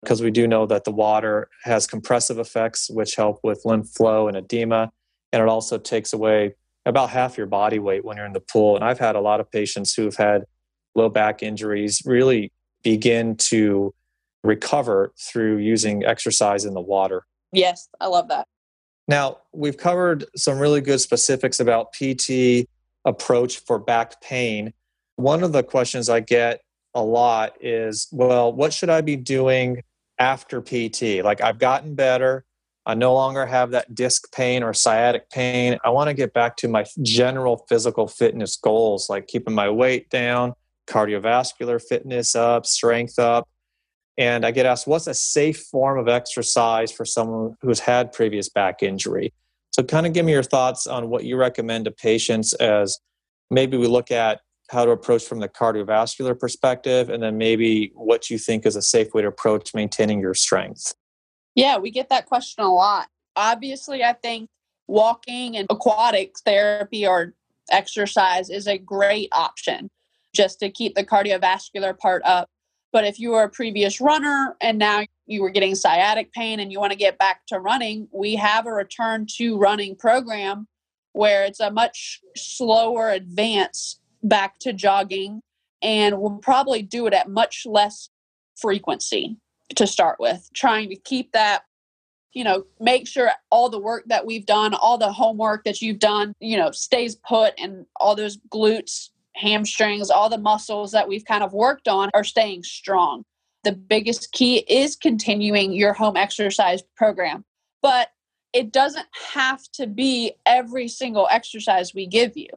Because 0.00 0.22
we 0.22 0.30
do 0.30 0.46
know 0.46 0.64
that 0.66 0.84
the 0.84 0.92
water 0.92 1.48
has 1.64 1.88
compressive 1.88 2.38
effects, 2.38 2.88
which 2.88 3.16
help 3.16 3.40
with 3.42 3.62
lymph 3.64 3.88
flow 3.88 4.28
and 4.28 4.36
edema. 4.36 4.92
And 5.32 5.42
it 5.42 5.48
also 5.48 5.78
takes 5.78 6.12
away 6.12 6.54
about 6.84 7.10
half 7.10 7.36
your 7.38 7.46
body 7.46 7.78
weight 7.78 8.04
when 8.04 8.16
you're 8.16 8.26
in 8.26 8.32
the 8.32 8.40
pool. 8.40 8.76
And 8.76 8.84
I've 8.84 8.98
had 8.98 9.16
a 9.16 9.20
lot 9.20 9.40
of 9.40 9.50
patients 9.50 9.94
who've 9.94 10.16
had 10.16 10.44
low 10.94 11.08
back 11.08 11.42
injuries 11.42 12.02
really 12.04 12.52
begin 12.82 13.36
to 13.36 13.94
recover 14.42 15.12
through 15.18 15.58
using 15.58 16.04
exercise 16.04 16.64
in 16.64 16.74
the 16.74 16.80
water. 16.80 17.24
Yes, 17.52 17.88
I 18.00 18.06
love 18.08 18.28
that. 18.28 18.46
Now, 19.08 19.38
we've 19.52 19.76
covered 19.76 20.24
some 20.36 20.58
really 20.58 20.80
good 20.80 21.00
specifics 21.00 21.60
about 21.60 21.92
PT 21.92 22.68
approach 23.04 23.58
for 23.58 23.78
back 23.78 24.20
pain. 24.20 24.72
One 25.16 25.42
of 25.42 25.52
the 25.52 25.62
questions 25.62 26.08
I 26.08 26.20
get 26.20 26.60
a 26.94 27.02
lot 27.02 27.54
is, 27.60 28.08
well, 28.12 28.52
what 28.52 28.72
should 28.72 28.90
I 28.90 29.00
be 29.00 29.16
doing 29.16 29.82
after 30.18 30.60
PT? 30.60 31.24
Like 31.24 31.40
I've 31.40 31.58
gotten 31.58 31.94
better, 31.94 32.44
I 32.84 32.94
no 32.94 33.14
longer 33.14 33.46
have 33.46 33.70
that 33.70 33.94
disc 33.94 34.32
pain 34.32 34.62
or 34.62 34.74
sciatic 34.74 35.30
pain. 35.30 35.78
I 35.84 35.90
want 35.90 36.08
to 36.08 36.14
get 36.14 36.32
back 36.32 36.56
to 36.58 36.68
my 36.68 36.84
general 37.00 37.64
physical 37.68 38.08
fitness 38.08 38.56
goals, 38.56 39.08
like 39.08 39.28
keeping 39.28 39.54
my 39.54 39.70
weight 39.70 40.10
down, 40.10 40.54
cardiovascular 40.88 41.80
fitness 41.80 42.34
up, 42.34 42.66
strength 42.66 43.18
up. 43.18 43.48
And 44.18 44.44
I 44.44 44.50
get 44.50 44.66
asked, 44.66 44.86
what's 44.86 45.06
a 45.06 45.14
safe 45.14 45.60
form 45.70 45.98
of 45.98 46.08
exercise 46.08 46.92
for 46.92 47.04
someone 47.04 47.56
who's 47.62 47.80
had 47.80 48.12
previous 48.12 48.48
back 48.48 48.82
injury? 48.82 49.32
So, 49.70 49.82
kind 49.82 50.06
of 50.06 50.12
give 50.12 50.26
me 50.26 50.32
your 50.32 50.42
thoughts 50.42 50.86
on 50.86 51.08
what 51.08 51.24
you 51.24 51.36
recommend 51.36 51.86
to 51.86 51.90
patients 51.90 52.52
as 52.54 52.98
maybe 53.50 53.78
we 53.78 53.86
look 53.86 54.10
at 54.10 54.40
how 54.70 54.84
to 54.84 54.90
approach 54.90 55.24
from 55.24 55.40
the 55.40 55.48
cardiovascular 55.48 56.38
perspective, 56.38 57.08
and 57.08 57.22
then 57.22 57.38
maybe 57.38 57.92
what 57.94 58.28
you 58.28 58.38
think 58.38 58.66
is 58.66 58.76
a 58.76 58.82
safe 58.82 59.14
way 59.14 59.22
to 59.22 59.28
approach 59.28 59.74
maintaining 59.74 60.20
your 60.20 60.34
strength. 60.34 60.94
Yeah, 61.54 61.78
we 61.78 61.90
get 61.90 62.08
that 62.08 62.26
question 62.26 62.64
a 62.64 62.72
lot. 62.72 63.08
Obviously, 63.36 64.02
I 64.02 64.12
think 64.14 64.48
walking 64.86 65.56
and 65.56 65.66
aquatic 65.70 66.34
therapy 66.44 67.06
or 67.06 67.34
exercise 67.70 68.50
is 68.50 68.66
a 68.66 68.78
great 68.78 69.28
option 69.32 69.90
just 70.34 70.60
to 70.60 70.70
keep 70.70 70.94
the 70.94 71.04
cardiovascular 71.04 71.96
part 71.96 72.22
up. 72.24 72.48
But 72.92 73.04
if 73.04 73.18
you 73.18 73.30
were 73.30 73.44
a 73.44 73.48
previous 73.48 74.00
runner 74.00 74.56
and 74.60 74.78
now 74.78 75.04
you 75.26 75.42
were 75.42 75.50
getting 75.50 75.74
sciatic 75.74 76.32
pain 76.32 76.60
and 76.60 76.70
you 76.70 76.78
want 76.78 76.92
to 76.92 76.98
get 76.98 77.18
back 77.18 77.46
to 77.48 77.58
running, 77.58 78.08
we 78.12 78.34
have 78.36 78.66
a 78.66 78.72
return 78.72 79.26
to 79.36 79.56
running 79.56 79.96
program 79.96 80.66
where 81.12 81.44
it's 81.44 81.60
a 81.60 81.70
much 81.70 82.20
slower 82.36 83.10
advance 83.10 84.00
back 84.22 84.58
to 84.60 84.72
jogging 84.72 85.42
and 85.82 86.18
we'll 86.20 86.38
probably 86.38 86.82
do 86.82 87.06
it 87.06 87.12
at 87.12 87.28
much 87.28 87.64
less 87.66 88.08
frequency 88.56 89.36
to 89.76 89.86
start 89.86 90.18
with, 90.18 90.48
trying 90.54 90.88
to 90.90 90.96
keep 90.96 91.32
that 91.32 91.64
you 92.32 92.44
know, 92.44 92.64
make 92.80 93.06
sure 93.06 93.30
all 93.50 93.68
the 93.68 93.78
work 93.78 94.04
that 94.06 94.24
we've 94.24 94.46
done, 94.46 94.74
all 94.74 94.98
the 94.98 95.12
homework 95.12 95.64
that 95.64 95.82
you've 95.82 95.98
done, 95.98 96.34
you 96.40 96.56
know, 96.56 96.70
stays 96.70 97.16
put 97.16 97.54
and 97.58 97.84
all 97.96 98.16
those 98.16 98.38
glutes, 98.50 99.10
hamstrings, 99.34 100.10
all 100.10 100.28
the 100.28 100.38
muscles 100.38 100.92
that 100.92 101.08
we've 101.08 101.24
kind 101.24 101.42
of 101.42 101.52
worked 101.52 101.88
on 101.88 102.10
are 102.14 102.24
staying 102.24 102.62
strong. 102.62 103.24
The 103.64 103.72
biggest 103.72 104.32
key 104.32 104.58
is 104.68 104.96
continuing 104.96 105.72
your 105.72 105.92
home 105.92 106.16
exercise 106.16 106.82
program. 106.96 107.44
But 107.80 108.08
it 108.52 108.72
doesn't 108.72 109.06
have 109.34 109.62
to 109.74 109.86
be 109.86 110.32
every 110.46 110.88
single 110.88 111.28
exercise 111.30 111.94
we 111.94 112.06
give 112.06 112.36
you. 112.36 112.48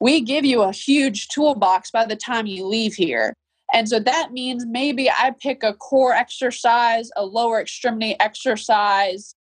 We 0.00 0.20
give 0.20 0.44
you 0.44 0.62
a 0.62 0.72
huge 0.72 1.28
toolbox 1.28 1.90
by 1.90 2.06
the 2.06 2.16
time 2.16 2.46
you 2.46 2.66
leave 2.66 2.94
here. 2.94 3.34
And 3.72 3.88
so 3.88 4.00
that 4.00 4.32
means 4.32 4.64
maybe 4.66 5.10
I 5.10 5.34
pick 5.38 5.62
a 5.62 5.74
core 5.74 6.14
exercise, 6.14 7.10
a 7.16 7.24
lower 7.24 7.60
extremity 7.60 8.16
exercise, 8.18 9.34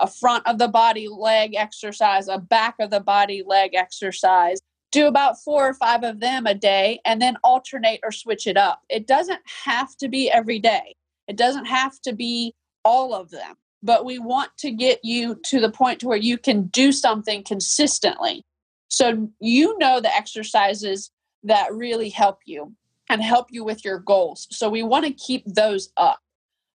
a 0.00 0.06
front 0.06 0.46
of 0.46 0.58
the 0.58 0.68
body 0.68 1.08
leg 1.08 1.54
exercise, 1.54 2.28
a 2.28 2.38
back 2.38 2.76
of 2.80 2.90
the 2.90 3.00
body 3.00 3.42
leg 3.46 3.74
exercise. 3.74 4.60
Do 4.90 5.06
about 5.06 5.40
four 5.42 5.68
or 5.68 5.74
five 5.74 6.04
of 6.04 6.20
them 6.20 6.46
a 6.46 6.54
day 6.54 7.00
and 7.04 7.20
then 7.20 7.36
alternate 7.42 8.00
or 8.02 8.12
switch 8.12 8.46
it 8.46 8.56
up. 8.56 8.82
It 8.88 9.06
doesn't 9.06 9.40
have 9.64 9.96
to 9.96 10.08
be 10.08 10.30
every 10.30 10.58
day, 10.58 10.96
it 11.28 11.36
doesn't 11.36 11.66
have 11.66 12.00
to 12.02 12.12
be 12.12 12.54
all 12.84 13.14
of 13.14 13.30
them, 13.30 13.56
but 13.82 14.04
we 14.04 14.18
want 14.18 14.50
to 14.58 14.70
get 14.70 15.00
you 15.02 15.40
to 15.46 15.60
the 15.60 15.70
point 15.70 16.00
to 16.00 16.08
where 16.08 16.18
you 16.18 16.38
can 16.38 16.66
do 16.66 16.92
something 16.92 17.42
consistently. 17.42 18.44
So 18.88 19.28
you 19.40 19.76
know 19.78 20.00
the 20.00 20.14
exercises 20.14 21.10
that 21.42 21.74
really 21.74 22.08
help 22.08 22.38
you 22.46 22.74
help 23.20 23.48
you 23.50 23.64
with 23.64 23.84
your 23.84 23.98
goals. 23.98 24.46
So 24.50 24.68
we 24.68 24.82
want 24.82 25.04
to 25.06 25.12
keep 25.12 25.44
those 25.46 25.90
up. 25.96 26.20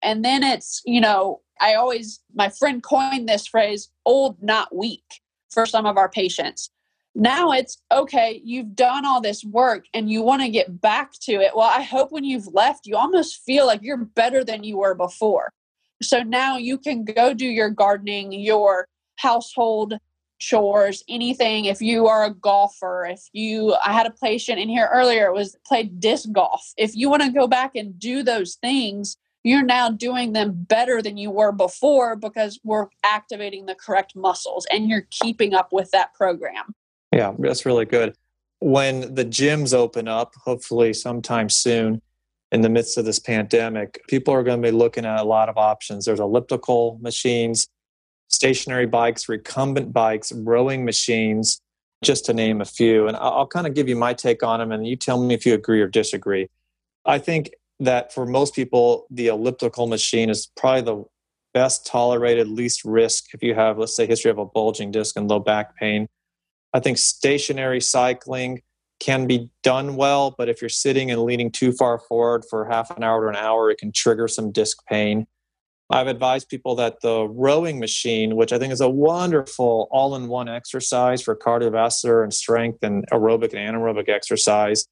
And 0.03 0.25
then 0.25 0.43
it's, 0.43 0.83
you 0.85 1.01
know, 1.01 1.41
I 1.61 1.75
always, 1.75 2.21
my 2.35 2.49
friend 2.49 2.83
coined 2.83 3.29
this 3.29 3.47
phrase, 3.47 3.89
old, 4.05 4.43
not 4.43 4.75
weak, 4.75 5.05
for 5.51 5.65
some 5.67 5.87
of 5.87 5.97
our 5.97 6.09
patients. 6.09 6.71
Now 7.15 7.51
it's 7.53 7.79
okay, 7.91 8.43
you've 8.45 8.77
done 8.77 9.07
all 9.07 9.23
this 9.23 9.43
work 9.43 9.87
and 9.95 10.11
you 10.11 10.21
want 10.21 10.43
to 10.43 10.51
get 10.51 10.83
back 10.83 11.13
to 11.23 11.33
it. 11.33 11.53
Well, 11.57 11.71
I 11.75 11.81
hope 11.81 12.13
when 12.13 12.25
you've 12.25 12.49
left, 12.49 12.87
you 12.87 12.95
almost 12.95 13.43
feel 13.43 13.67
like 13.67 13.81
you're 13.83 13.97
better 13.97 14.45
than 14.45 14.65
you 14.65 14.77
were 14.77 14.95
before. 14.95 15.51
So 16.03 16.23
now 16.23 16.59
you 16.59 16.77
can 16.77 17.07
go 17.07 17.33
do 17.33 17.47
your 17.47 17.71
gardening, 17.71 18.33
your 18.33 18.87
household 19.17 19.95
chores, 20.39 21.03
anything. 21.09 21.67
If 21.67 21.81
you 21.81 22.07
are 22.07 22.25
a 22.25 22.35
golfer, 22.35 23.07
if 23.07 23.23
you, 23.33 23.75
I 23.85 23.93
had 23.93 24.07
a 24.07 24.11
patient 24.11 24.59
in 24.59 24.69
here 24.69 24.89
earlier, 24.93 25.27
it 25.27 25.35
was 25.35 25.57
played 25.67 26.01
disc 26.01 26.31
golf. 26.33 26.73
If 26.77 26.95
you 26.95 27.09
want 27.09 27.23
to 27.23 27.31
go 27.31 27.47
back 27.47 27.75
and 27.75 27.99
do 27.99 28.23
those 28.23 28.57
things, 28.57 29.17
you're 29.45 29.63
now 29.63 29.91
doing 29.91 30.33
them 30.33 30.53
better 30.55 31.01
than 31.01 31.17
you 31.17 31.31
were 31.31 31.53
before 31.53 32.17
because 32.17 32.59
we're 32.65 32.89
activating 33.05 33.67
the 33.67 33.77
correct 33.77 34.17
muscles 34.17 34.67
and 34.73 34.89
you're 34.89 35.07
keeping 35.11 35.55
up 35.55 35.73
with 35.73 35.91
that 35.93 36.13
program. 36.15 36.75
Yeah, 37.13 37.33
that's 37.39 37.65
really 37.65 37.85
good. 37.85 38.17
When 38.59 39.15
the 39.15 39.25
gyms 39.25 39.73
open 39.73 40.09
up, 40.09 40.35
hopefully 40.45 40.93
sometime 40.93 41.49
soon 41.49 42.03
in 42.51 42.63
the 42.63 42.69
midst 42.69 42.99
of 42.99 43.05
this 43.05 43.19
pandemic, 43.21 44.01
people 44.09 44.35
are 44.35 44.43
going 44.43 44.61
to 44.61 44.69
be 44.69 44.77
looking 44.77 45.05
at 45.05 45.21
a 45.21 45.25
lot 45.25 45.49
of 45.49 45.57
options. 45.57 46.05
There's 46.07 46.21
elliptical 46.21 46.99
machines, 47.01 47.69
stationary 48.29 48.87
bikes, 48.87 49.29
recumbent 49.29 49.93
bikes, 49.93 50.33
rowing 50.33 50.85
machines, 50.85 51.61
just 52.05 52.25
to 52.27 52.35
name 52.35 52.61
a 52.61 52.65
few. 52.65 53.09
And 53.09 53.17
I'll, 53.17 53.33
I'll 53.33 53.47
kind 53.47 53.67
of 53.67 53.75
give 53.75 53.89
you 53.89 53.97
my 53.97 54.15
take 54.15 54.43
on 54.43 54.61
them 54.61 54.73
and 54.73 54.87
you 54.87 54.97
tell 54.97 55.23
me 55.23 55.35
if 55.35 55.47
you 55.47 55.55
agree 55.55 55.81
or 55.81 55.89
disagree. 55.89 56.49
I 57.05 57.19
think 57.19 57.51
that 57.81 58.13
for 58.13 58.27
most 58.27 58.55
people, 58.55 59.07
the 59.11 59.29
elliptical 59.29 59.87
machine 59.87 60.31
is 60.31 60.51
probably 60.57 60.83
the 60.83 61.05
best 61.55 61.87
tolerated, 61.87 62.49
least 62.49 62.85
risk 62.85 63.33
if 63.33 63.43
you 63.43 63.55
have, 63.55 63.79
let's 63.79 63.97
say, 63.97 64.07
history 64.07 64.31
of 64.31 64.39
a 64.39 64.45
bulging 64.45 64.91
disc 64.91 65.17
and 65.17 65.29
low 65.29 65.39
back 65.39 65.77
pain. 65.77 66.09
I 66.75 66.81
think 66.81 66.99
stationary 66.99 67.81
cycling 67.81 68.63
can 69.01 69.27
be 69.27 69.51
done 69.63 69.97
well, 69.97 70.35
but 70.37 70.49
if 70.49 70.61
you're 70.61 70.69
sitting 70.69 71.11
and 71.11 71.23
leaning 71.23 71.51
too 71.51 71.73
far 71.73 71.99
forward 71.99 72.45
for 72.49 72.67
half 72.67 72.91
an 72.97 73.03
hour 73.03 73.23
to 73.23 73.29
an 73.29 73.37
hour, 73.37 73.71
it 73.71 73.79
can 73.79 73.93
trigger 73.93 74.27
some 74.29 74.53
disc 74.53 74.79
pain. 74.87 75.27
I've 75.89 76.09
advised 76.09 76.49
people 76.49 76.75
that 76.77 77.01
the 77.01 77.29
rowing 77.29 77.79
machine, 77.79 78.35
which 78.35 78.53
I 78.53 78.59
think 78.59 78.73
is 78.73 78.81
a 78.81 78.89
wonderful 78.89 79.89
all 79.91 80.17
in 80.17 80.27
one 80.27 80.49
exercise 80.49 81.23
for 81.23 81.37
cardiovascular 81.37 82.25
and 82.25 82.35
strength 82.35 82.83
and 82.83 83.09
aerobic 83.11 83.55
and 83.55 83.77
anaerobic 83.77 84.09
exercise, 84.09 84.87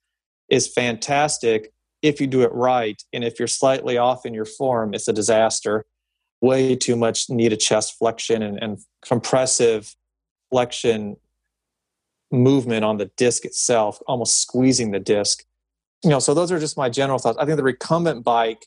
is 0.48 0.68
fantastic 0.68 1.72
if 2.02 2.20
you 2.20 2.26
do 2.26 2.42
it 2.42 2.52
right. 2.52 3.02
And 3.12 3.24
if 3.24 3.38
you're 3.38 3.48
slightly 3.48 3.98
off 3.98 4.24
in 4.24 4.34
your 4.34 4.44
form, 4.44 4.94
it's 4.94 5.08
a 5.08 5.12
disaster. 5.12 5.84
Way 6.40 6.76
too 6.76 6.94
much 6.94 7.28
knee 7.28 7.48
to 7.48 7.56
chest 7.56 7.96
flexion 7.98 8.42
and, 8.42 8.62
and 8.62 8.78
compressive 9.02 9.96
flexion 10.50 11.16
movement 12.30 12.84
on 12.84 12.98
the 12.98 13.06
disc 13.16 13.44
itself, 13.44 14.00
almost 14.06 14.40
squeezing 14.40 14.90
the 14.92 15.00
disc. 15.00 15.44
You 16.04 16.10
know, 16.10 16.18
so 16.18 16.34
those 16.34 16.52
are 16.52 16.60
just 16.60 16.76
my 16.76 16.90
general 16.90 17.18
thoughts. 17.18 17.38
I 17.38 17.46
think 17.46 17.56
the 17.56 17.62
recumbent 17.64 18.22
bike 18.22 18.66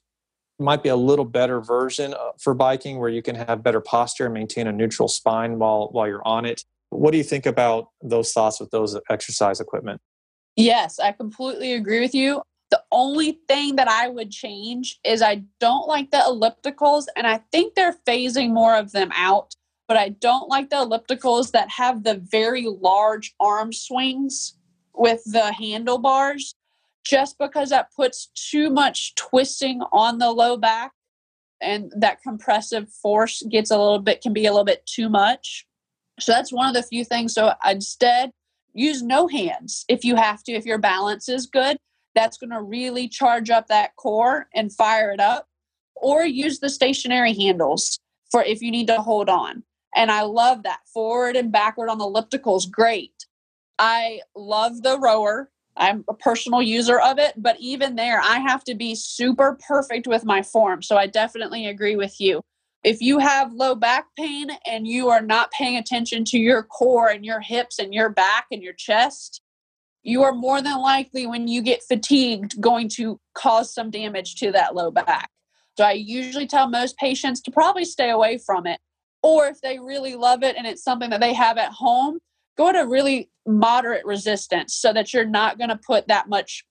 might 0.60 0.84
be 0.84 0.90
a 0.90 0.96
little 0.96 1.26
better 1.26 1.62
version 1.62 2.14
uh, 2.14 2.32
for 2.40 2.54
biking 2.54 2.98
where 3.00 3.10
you 3.10 3.22
can 3.22 3.36
have 3.36 3.64
better 3.64 3.82
posture 3.82 4.26
and 4.26 4.34
maintain 4.34 4.68
a 4.68 4.72
neutral 4.72 5.08
spine 5.08 5.60
while 5.60 5.90
while 5.92 6.08
you're 6.08 6.28
on 6.28 6.46
it. 6.46 6.64
What 6.90 7.12
do 7.12 7.18
you 7.18 7.24
think 7.24 7.46
about 7.46 7.90
those 8.02 8.32
thoughts 8.32 8.60
with 8.60 8.72
those 8.72 8.98
exercise 9.10 9.60
equipment? 9.60 10.02
Yes, 10.56 11.00
I 11.00 11.12
completely 11.12 11.74
agree 11.74 12.00
with 12.00 12.16
you. 12.16 12.42
The 12.72 12.82
only 12.92 13.40
thing 13.48 13.76
that 13.76 13.88
I 13.88 14.10
would 14.10 14.32
change 14.32 15.00
is 15.04 15.22
I 15.22 15.44
don't 15.60 15.88
like 15.88 16.12
the 16.12 16.18
ellipticals 16.18 17.06
and 17.16 17.28
I 17.28 17.42
think 17.52 17.76
they're 17.76 17.96
phasing 18.06 18.52
more 18.52 18.76
of 18.76 18.92
them 18.92 19.12
out, 19.14 19.54
but 19.88 19.98
I 19.98 20.10
don't 20.10 20.50
like 20.50 20.70
the 20.70 20.78
ellipticals 20.78 21.52
that 21.52 21.70
have 21.70 22.04
the 22.04 22.16
very 22.16 22.66
large 22.66 23.34
arm 23.40 23.72
swings 23.72 24.56
with 24.94 25.22
the 25.26 25.54
handlebars 25.54 26.56
just 27.08 27.38
because 27.38 27.70
that 27.70 27.94
puts 27.96 28.28
too 28.28 28.70
much 28.70 29.16
twisting 29.16 29.82
on 29.92 30.18
the 30.18 30.32
low 30.32 30.58
back 30.58 30.92
and 31.62 31.92
that 31.96 32.22
compressive 32.22 32.90
force 32.90 33.42
gets 33.50 33.72
a 33.72 33.78
little 33.78 34.00
bit 34.00 34.22
can 34.22 34.34
be 34.34 34.46
a 34.46 34.52
little 34.52 34.66
bit 34.66 34.86
too 34.86 35.10
much. 35.10 35.66
So 36.20 36.32
that's 36.32 36.52
one 36.52 36.68
of 36.68 36.74
the 36.74 36.84
few 36.84 37.06
things. 37.06 37.34
So 37.34 37.54
instead 37.66 38.32
use 38.74 39.02
no 39.02 39.28
hands 39.28 39.86
if 39.88 40.04
you 40.04 40.16
have 40.16 40.44
to 40.44 40.52
if 40.52 40.66
your 40.66 40.78
balance 40.78 41.30
is 41.30 41.48
good. 41.48 41.78
That's 42.14 42.38
going 42.38 42.50
to 42.50 42.62
really 42.62 43.08
charge 43.08 43.50
up 43.50 43.68
that 43.68 43.96
core 43.96 44.48
and 44.54 44.74
fire 44.74 45.12
it 45.12 45.20
up. 45.20 45.48
Or 45.96 46.26
use 46.26 46.60
the 46.60 46.70
stationary 46.70 47.34
handles 47.34 48.00
for 48.32 48.44
if 48.44 48.62
you 48.62 48.72
need 48.72 48.88
to 48.88 49.02
hold 49.02 49.30
on. 49.30 49.64
And 49.96 50.12
i 50.12 50.22
love 50.24 50.64
that. 50.64 50.80
Forward 50.94 51.36
and 51.36 51.52
backward 51.52 51.90
on 51.90 51.98
the 51.98 52.06
ellipticals 52.06 52.70
great. 52.70 53.26
I 53.80 54.22
love 54.36 54.84
the 54.84 55.00
rower 55.00 55.50
I'm 55.78 56.04
a 56.10 56.14
personal 56.14 56.62
user 56.62 57.00
of 57.00 57.20
it, 57.20 57.34
but 57.38 57.58
even 57.60 57.96
there, 57.96 58.20
I 58.20 58.40
have 58.40 58.64
to 58.66 58.76
be 58.76 58.96
super 58.96 59.58
perfect 59.68 60.08
with 60.08 60.26
my 60.26 60.42
form. 60.42 60.82
So 60.82 60.98
I 60.98 61.08
definitely 61.08 61.68
agree 61.68 61.96
with 61.96 62.20
you. 62.20 62.42
If 62.84 63.02
you 63.02 63.20
have 63.20 63.54
low 63.54 63.76
back 63.76 64.06
pain 64.18 64.50
and 64.66 64.88
you 64.88 65.10
are 65.10 65.22
not 65.22 65.52
paying 65.52 65.78
attention 65.78 66.24
to 66.26 66.38
your 66.40 66.64
core 66.64 67.10
and 67.10 67.26
your 67.26 67.42
hips 67.42 67.80
and 67.80 67.94
your 67.94 68.10
back 68.10 68.46
and 68.52 68.62
your 68.62 68.74
chest, 68.74 69.42
you 70.04 70.24
are 70.24 70.34
more 70.34 70.62
than 70.62 70.80
likely, 70.80 71.28
when 71.28 71.48
you 71.48 71.62
get 71.62 71.84
fatigued, 71.84 72.62
going 72.62 72.88
to 72.90 73.20
cause 73.34 73.74
some 73.74 73.90
damage 73.90 74.36
to 74.36 74.52
that 74.54 74.74
low 74.74 74.90
back. 74.90 75.30
So 75.78 75.84
I 75.84 75.94
usually 75.94 76.48
tell 76.48 76.70
most 76.70 76.98
patients 76.98 77.42
to 77.42 77.52
probably 77.52 77.84
stay 77.84 78.10
away 78.10 78.38
from 78.38 78.66
it. 78.68 78.80
Or 79.22 79.48
if 79.48 79.60
they 79.62 79.80
really 79.80 80.16
love 80.16 80.44
it 80.44 80.56
and 80.56 80.66
it's 80.66 80.84
something 80.84 81.10
that 81.10 81.20
they 81.20 81.34
have 81.34 81.58
at 81.58 81.72
home, 81.72 82.20
go 82.58 82.70
at 82.70 82.76
a 82.76 82.88
really 82.88 83.30
moderate 83.46 84.06
resistance 84.06 84.76
so 84.76 84.92
that 84.92 85.14
you're 85.14 85.26
not 85.26 85.58
going 85.58 85.70
to 85.70 85.78
put 85.78 86.08
that 86.08 86.28
much 86.28 86.66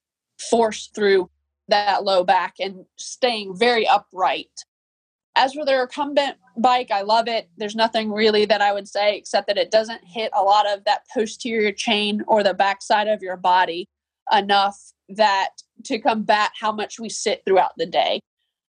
force 0.51 0.91
through 0.95 1.31
that 1.69 2.05
low 2.05 2.23
back 2.23 2.55
and 2.61 2.85
staying 2.97 3.57
very 3.57 3.87
upright. 3.87 4.51
As 5.37 5.53
for 5.53 5.65
the 5.65 5.77
recumbent 5.77 6.37
bike, 6.57 6.91
I 6.91 7.03
love 7.03 7.29
it. 7.29 7.51
There's 7.57 7.75
nothing 7.75 8.11
really 8.11 8.45
that 8.47 8.63
I 8.63 8.73
would 8.73 8.89
say 8.89 9.17
except 9.17 9.49
that 9.49 9.59
it 9.59 9.71
doesn't 9.71 10.03
hit 10.05 10.31
a 10.35 10.43
lot 10.43 10.67
of 10.67 10.85
that 10.85 11.03
posterior 11.13 11.73
chain 11.73 12.23
or 12.27 12.43
the 12.43 12.55
backside 12.55 13.09
of 13.09 13.23
your 13.23 13.37
body 13.37 13.87
enough 14.33 14.79
that 15.09 15.51
to 15.85 15.99
combat 15.99 16.53
how 16.59 16.73
much 16.73 16.99
we 16.99 17.09
sit 17.09 17.43
throughout 17.45 17.73
the 17.77 17.87
day. 17.87 18.21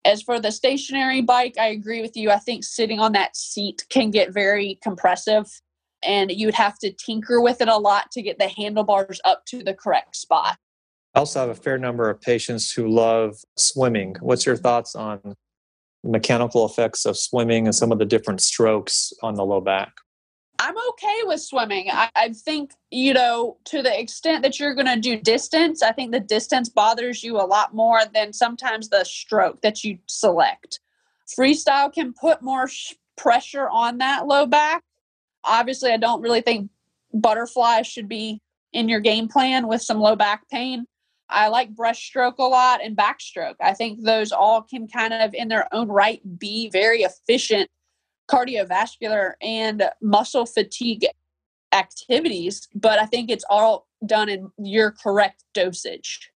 As 0.05 0.21
for 0.21 0.39
the 0.39 0.51
stationary 0.51 1.21
bike, 1.21 1.55
I 1.59 1.67
agree 1.67 2.01
with 2.01 2.15
you. 2.15 2.31
I 2.31 2.37
think 2.37 2.63
sitting 2.63 2.99
on 2.99 3.11
that 3.13 3.35
seat 3.35 3.85
can 3.89 4.11
get 4.11 4.33
very 4.33 4.79
compressive 4.81 5.47
and 6.03 6.31
you'd 6.31 6.53
have 6.55 6.77
to 6.79 6.91
tinker 6.91 7.41
with 7.41 7.61
it 7.61 7.67
a 7.67 7.77
lot 7.77 8.11
to 8.11 8.21
get 8.21 8.39
the 8.39 8.47
handlebars 8.47 9.19
up 9.25 9.45
to 9.47 9.63
the 9.63 9.73
correct 9.73 10.15
spot. 10.15 10.57
I 11.13 11.19
also 11.19 11.41
have 11.41 11.49
a 11.49 11.55
fair 11.55 11.77
number 11.77 12.09
of 12.09 12.21
patients 12.21 12.71
who 12.71 12.87
love 12.87 13.37
swimming. 13.57 14.15
What's 14.21 14.45
your 14.45 14.55
thoughts 14.55 14.95
on 14.95 15.35
mechanical 16.03 16.65
effects 16.65 17.05
of 17.05 17.17
swimming 17.17 17.67
and 17.67 17.75
some 17.75 17.91
of 17.91 17.99
the 17.99 18.05
different 18.05 18.41
strokes 18.41 19.13
on 19.21 19.35
the 19.35 19.45
low 19.45 19.61
back? 19.61 19.91
I'm 20.59 20.77
okay 20.77 21.21
with 21.23 21.41
swimming. 21.41 21.89
I, 21.91 22.09
I 22.15 22.29
think, 22.29 22.71
you 22.91 23.13
know, 23.13 23.57
to 23.65 23.81
the 23.81 23.99
extent 23.99 24.43
that 24.43 24.59
you're 24.59 24.75
going 24.75 24.85
to 24.85 24.99
do 24.99 25.19
distance, 25.19 25.81
I 25.81 25.91
think 25.91 26.11
the 26.11 26.19
distance 26.19 26.69
bothers 26.69 27.23
you 27.23 27.37
a 27.37 27.43
lot 27.43 27.73
more 27.73 28.01
than 28.13 28.31
sometimes 28.31 28.87
the 28.87 29.03
stroke 29.03 29.61
that 29.63 29.83
you 29.83 29.97
select. 30.05 30.79
Freestyle 31.37 31.91
can 31.91 32.13
put 32.13 32.43
more 32.43 32.69
pressure 33.17 33.69
on 33.69 33.97
that 33.97 34.27
low 34.27 34.45
back. 34.45 34.83
Obviously, 35.43 35.91
I 35.91 35.97
don't 35.97 36.21
really 36.21 36.41
think 36.41 36.69
butterfly 37.13 37.81
should 37.81 38.07
be 38.07 38.41
in 38.73 38.87
your 38.87 38.99
game 38.99 39.27
plan 39.27 39.67
with 39.67 39.81
some 39.81 39.99
low 39.99 40.15
back 40.15 40.47
pain. 40.49 40.85
I 41.29 41.47
like 41.47 41.73
breaststroke 41.73 42.37
a 42.39 42.43
lot 42.43 42.81
and 42.83 42.95
backstroke. 42.95 43.55
I 43.61 43.73
think 43.73 44.03
those 44.03 44.31
all 44.31 44.61
can 44.61 44.87
kind 44.87 45.13
of, 45.13 45.33
in 45.33 45.47
their 45.47 45.73
own 45.73 45.87
right, 45.87 46.21
be 46.37 46.69
very 46.69 47.03
efficient 47.03 47.69
cardiovascular 48.29 49.33
and 49.41 49.89
muscle 50.01 50.45
fatigue 50.45 51.05
activities. 51.73 52.67
But 52.75 52.99
I 52.99 53.05
think 53.05 53.29
it's 53.29 53.45
all 53.49 53.87
done 54.05 54.29
in 54.29 54.51
your 54.57 54.91
correct 54.91 55.43
dosage. 55.53 56.31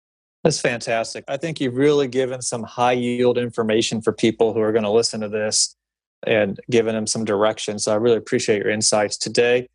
That's 0.44 0.60
fantastic. 0.60 1.24
I 1.28 1.36
think 1.36 1.60
you've 1.60 1.76
really 1.76 2.08
given 2.08 2.42
some 2.42 2.64
high 2.64 2.92
yield 2.92 3.38
information 3.38 4.02
for 4.02 4.12
people 4.12 4.52
who 4.52 4.60
are 4.60 4.72
going 4.72 4.84
to 4.84 4.90
listen 4.90 5.20
to 5.20 5.28
this 5.28 5.76
and 6.26 6.58
giving 6.70 6.94
them 6.94 7.06
some 7.06 7.24
direction. 7.24 7.78
So 7.78 7.92
I 7.92 7.96
really 7.96 8.16
appreciate 8.16 8.58
your 8.62 8.70
insights 8.70 9.16
today. 9.16 9.68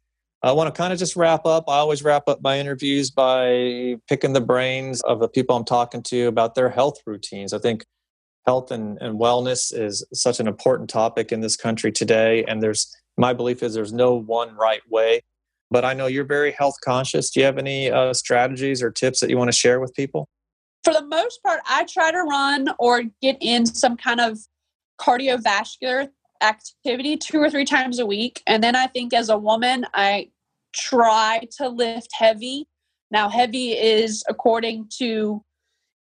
I 0.44 0.52
want 0.52 0.74
to 0.74 0.78
kind 0.78 0.94
of 0.94 1.00
just 1.00 1.16
wrap 1.16 1.46
up. 1.46 1.66
I 1.68 1.78
always 1.78 2.04
wrap 2.04 2.28
up 2.28 2.42
my 2.42 2.60
interviews 2.60 3.10
by 3.10 3.96
picking 4.08 4.34
the 4.34 4.42
brains 4.42 5.02
of 5.02 5.20
the 5.20 5.28
people 5.28 5.56
I'm 5.56 5.66
talking 5.66 6.04
to 6.04 6.28
about 6.28 6.54
their 6.56 6.70
health 6.70 7.00
routines. 7.06 7.54
I 7.54 7.60
think 7.60 7.84
health 8.46 8.72
and, 8.72 8.98
and 9.02 9.20
wellness 9.20 9.74
is 9.78 10.06
such 10.14 10.40
an 10.40 10.48
important 10.48 10.90
topic 10.90 11.32
in 11.32 11.42
this 11.42 11.56
country 11.56 11.92
today. 11.92 12.46
And 12.46 12.62
there's 12.62 12.96
my 13.18 13.34
belief 13.34 13.64
is 13.64 13.74
there's 13.74 13.94
no 13.94 14.14
one 14.14 14.56
right 14.56 14.82
way. 14.90 15.22
But 15.70 15.84
I 15.84 15.94
know 15.94 16.06
you're 16.06 16.24
very 16.24 16.52
health 16.52 16.76
conscious. 16.84 17.30
Do 17.30 17.42
you 17.42 17.46
have 17.46 17.58
any 17.58 17.92
uh, 17.92 18.14
strategies 18.14 18.82
or 18.82 18.90
tips 18.90 19.20
that 19.20 19.30
you 19.30 19.38
want 19.38 19.50
to 19.50 19.58
share 19.58 19.80
with 19.80 19.94
people? 19.96 20.30
For 20.84 20.94
the 20.94 21.06
most 21.06 21.44
part, 21.44 21.60
I 21.68 21.86
try 21.86 22.12
to 22.12 22.22
run 22.22 22.70
or 22.80 23.04
get 23.22 23.38
in 23.42 23.66
some 23.66 23.98
kind 23.98 24.22
of 24.22 24.38
cardiovascular 25.02 26.08
activity 26.42 27.18
two 27.18 27.40
or 27.40 27.50
three 27.50 27.66
times 27.66 28.00
a 28.00 28.06
week. 28.06 28.42
And 28.48 28.64
then 28.64 28.76
I 28.76 28.88
think 28.88 29.14
as 29.14 29.30
a 29.30 29.38
woman, 29.38 29.86
I 29.94 30.30
try 30.74 31.48
to 31.58 31.70
lift 31.70 32.10
heavy. 32.14 32.68
Now, 33.12 33.30
heavy 33.30 33.72
is 33.72 34.24
according 34.28 34.90
to 35.00 35.44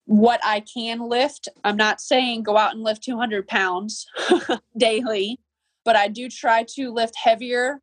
what 0.06 0.40
I 0.44 0.60
can 0.60 1.00
lift. 1.00 1.48
I'm 1.64 1.76
not 1.76 2.00
saying 2.00 2.44
go 2.44 2.56
out 2.56 2.74
and 2.74 2.82
lift 2.82 3.02
200 3.02 3.46
pounds 3.46 4.06
daily, 4.76 5.38
but 5.84 5.96
I 5.96 6.08
do 6.08 6.28
try 6.28 6.64
to 6.74 6.92
lift 6.92 7.16
heavier 7.16 7.80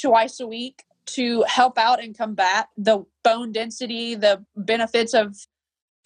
twice 0.00 0.40
a 0.40 0.46
week 0.46 0.82
to 1.04 1.44
help 1.46 1.78
out 1.78 2.02
and 2.02 2.16
combat 2.16 2.68
the 2.76 3.04
bone 3.24 3.52
density, 3.52 4.14
the 4.14 4.44
benefits 4.56 5.14
of 5.14 5.36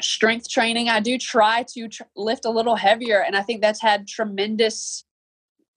strength 0.03 0.49
training. 0.49 0.89
I 0.89 1.01
do 1.01 1.17
try 1.19 1.65
to 1.75 1.89
tr- 1.89 2.03
lift 2.15 2.45
a 2.45 2.51
little 2.51 2.77
heavier, 2.77 3.23
and 3.23 3.37
I 3.37 3.43
think 3.43 3.63
that's 3.63 3.81
had 3.81 4.07
tremendous 4.07 5.05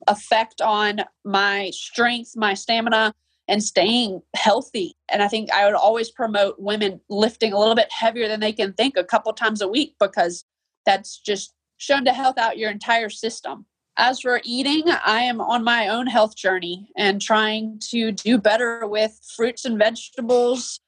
effect 0.10 0.62
on 0.62 1.02
my 1.24 1.70
strength, 1.72 2.34
my 2.36 2.54
stamina, 2.54 3.14
and 3.48 3.64
staying 3.64 4.22
healthy. 4.36 4.96
And 5.10 5.24
I 5.24 5.28
think 5.28 5.52
I 5.52 5.66
would 5.66 5.76
always 5.76 6.12
promote 6.12 6.60
women 6.60 7.00
lifting 7.10 7.54
a 7.54 7.60
little 7.60 7.76
bit 7.76 7.92
heavier 7.92 8.28
than 8.28 8.40
they 8.40 8.54
can 8.54 8.74
think 8.74 8.98
a 8.98 9.04
couple 9.04 9.32
times 9.34 9.62
a 9.62 9.68
week 9.68 9.96
because 10.00 10.44
that's 10.86 11.20
just 11.20 11.54
shown 11.78 12.06
to 12.06 12.14
health 12.14 12.38
out 12.38 12.58
your 12.58 12.70
entire 12.70 13.10
system. 13.10 13.66
As 13.98 14.22
for 14.22 14.40
eating, 14.46 14.84
I 14.88 15.22
am 15.22 15.42
on 15.42 15.64
my 15.64 15.90
own 15.90 16.08
health 16.08 16.36
journey 16.36 16.90
and 16.96 17.22
trying 17.22 17.80
to 17.90 18.12
do 18.12 18.38
better 18.38 18.88
with 18.88 19.20
fruits 19.36 19.66
and 19.66 19.78
vegetables 19.78 20.80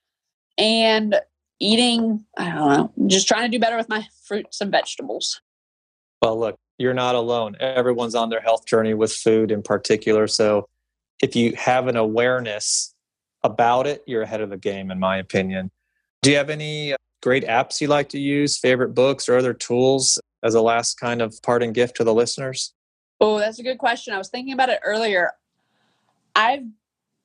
and 0.57 1.19
eating, 1.59 2.25
I 2.37 2.51
don't 2.51 2.69
know, 2.69 3.07
just 3.07 3.27
trying 3.27 3.49
to 3.49 3.57
do 3.57 3.59
better 3.59 3.75
with 3.77 3.89
my 3.89 4.05
fruits 4.25 4.61
and 4.61 4.71
vegetables. 4.71 5.41
Well, 6.21 6.39
look, 6.39 6.55
you're 6.81 6.93
not 6.93 7.15
alone. 7.15 7.55
Everyone's 7.59 8.15
on 8.15 8.29
their 8.29 8.41
health 8.41 8.65
journey 8.65 8.93
with 8.93 9.13
food 9.13 9.51
in 9.51 9.61
particular. 9.61 10.27
So 10.27 10.67
if 11.21 11.35
you 11.35 11.53
have 11.55 11.87
an 11.87 11.95
awareness 11.95 12.93
about 13.43 13.87
it, 13.87 14.03
you're 14.07 14.23
ahead 14.23 14.41
of 14.41 14.49
the 14.49 14.57
game, 14.57 14.91
in 14.91 14.99
my 14.99 15.17
opinion. 15.17 15.71
Do 16.21 16.31
you 16.31 16.37
have 16.37 16.49
any 16.49 16.93
uh, 16.93 16.97
great 17.21 17.45
apps 17.45 17.79
you 17.79 17.87
like 17.87 18.09
to 18.09 18.19
use, 18.19 18.57
favorite 18.57 18.93
books, 18.93 19.29
or 19.29 19.37
other 19.37 19.53
tools 19.53 20.19
as 20.43 20.55
a 20.55 20.61
last 20.61 20.99
kind 20.99 21.21
of 21.21 21.39
parting 21.43 21.73
gift 21.73 21.95
to 21.97 22.03
the 22.03 22.13
listeners? 22.13 22.73
Oh, 23.19 23.37
that's 23.37 23.59
a 23.59 23.63
good 23.63 23.77
question. 23.77 24.13
I 24.13 24.17
was 24.17 24.29
thinking 24.29 24.53
about 24.53 24.69
it 24.69 24.79
earlier. 24.83 25.31
I've 26.35 26.65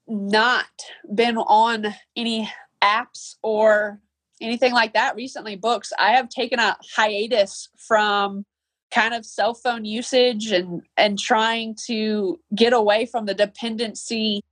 not 0.07 0.67
been 1.15 1.39
on 1.39 1.95
any 2.15 2.51
apps 2.83 3.37
or 3.43 4.01
anything 4.41 4.73
like 4.73 4.93
that 4.93 5.17
recently, 5.17 5.57
books. 5.57 5.93
I 5.99 6.13
have 6.13 6.29
taken 6.29 6.59
a 6.59 6.77
hiatus 6.95 7.69
from 7.79 8.45
kind 8.91 9.15
of 9.15 9.25
cell 9.25 9.55
phone 9.55 9.85
usage 9.85 10.53
and 10.53 10.83
and 10.97 11.19
trying 11.19 11.77
to 11.87 12.39
get 12.55 12.73
away 12.73 13.07
from 13.07 13.27
the 13.27 13.35
dependency 13.35 14.43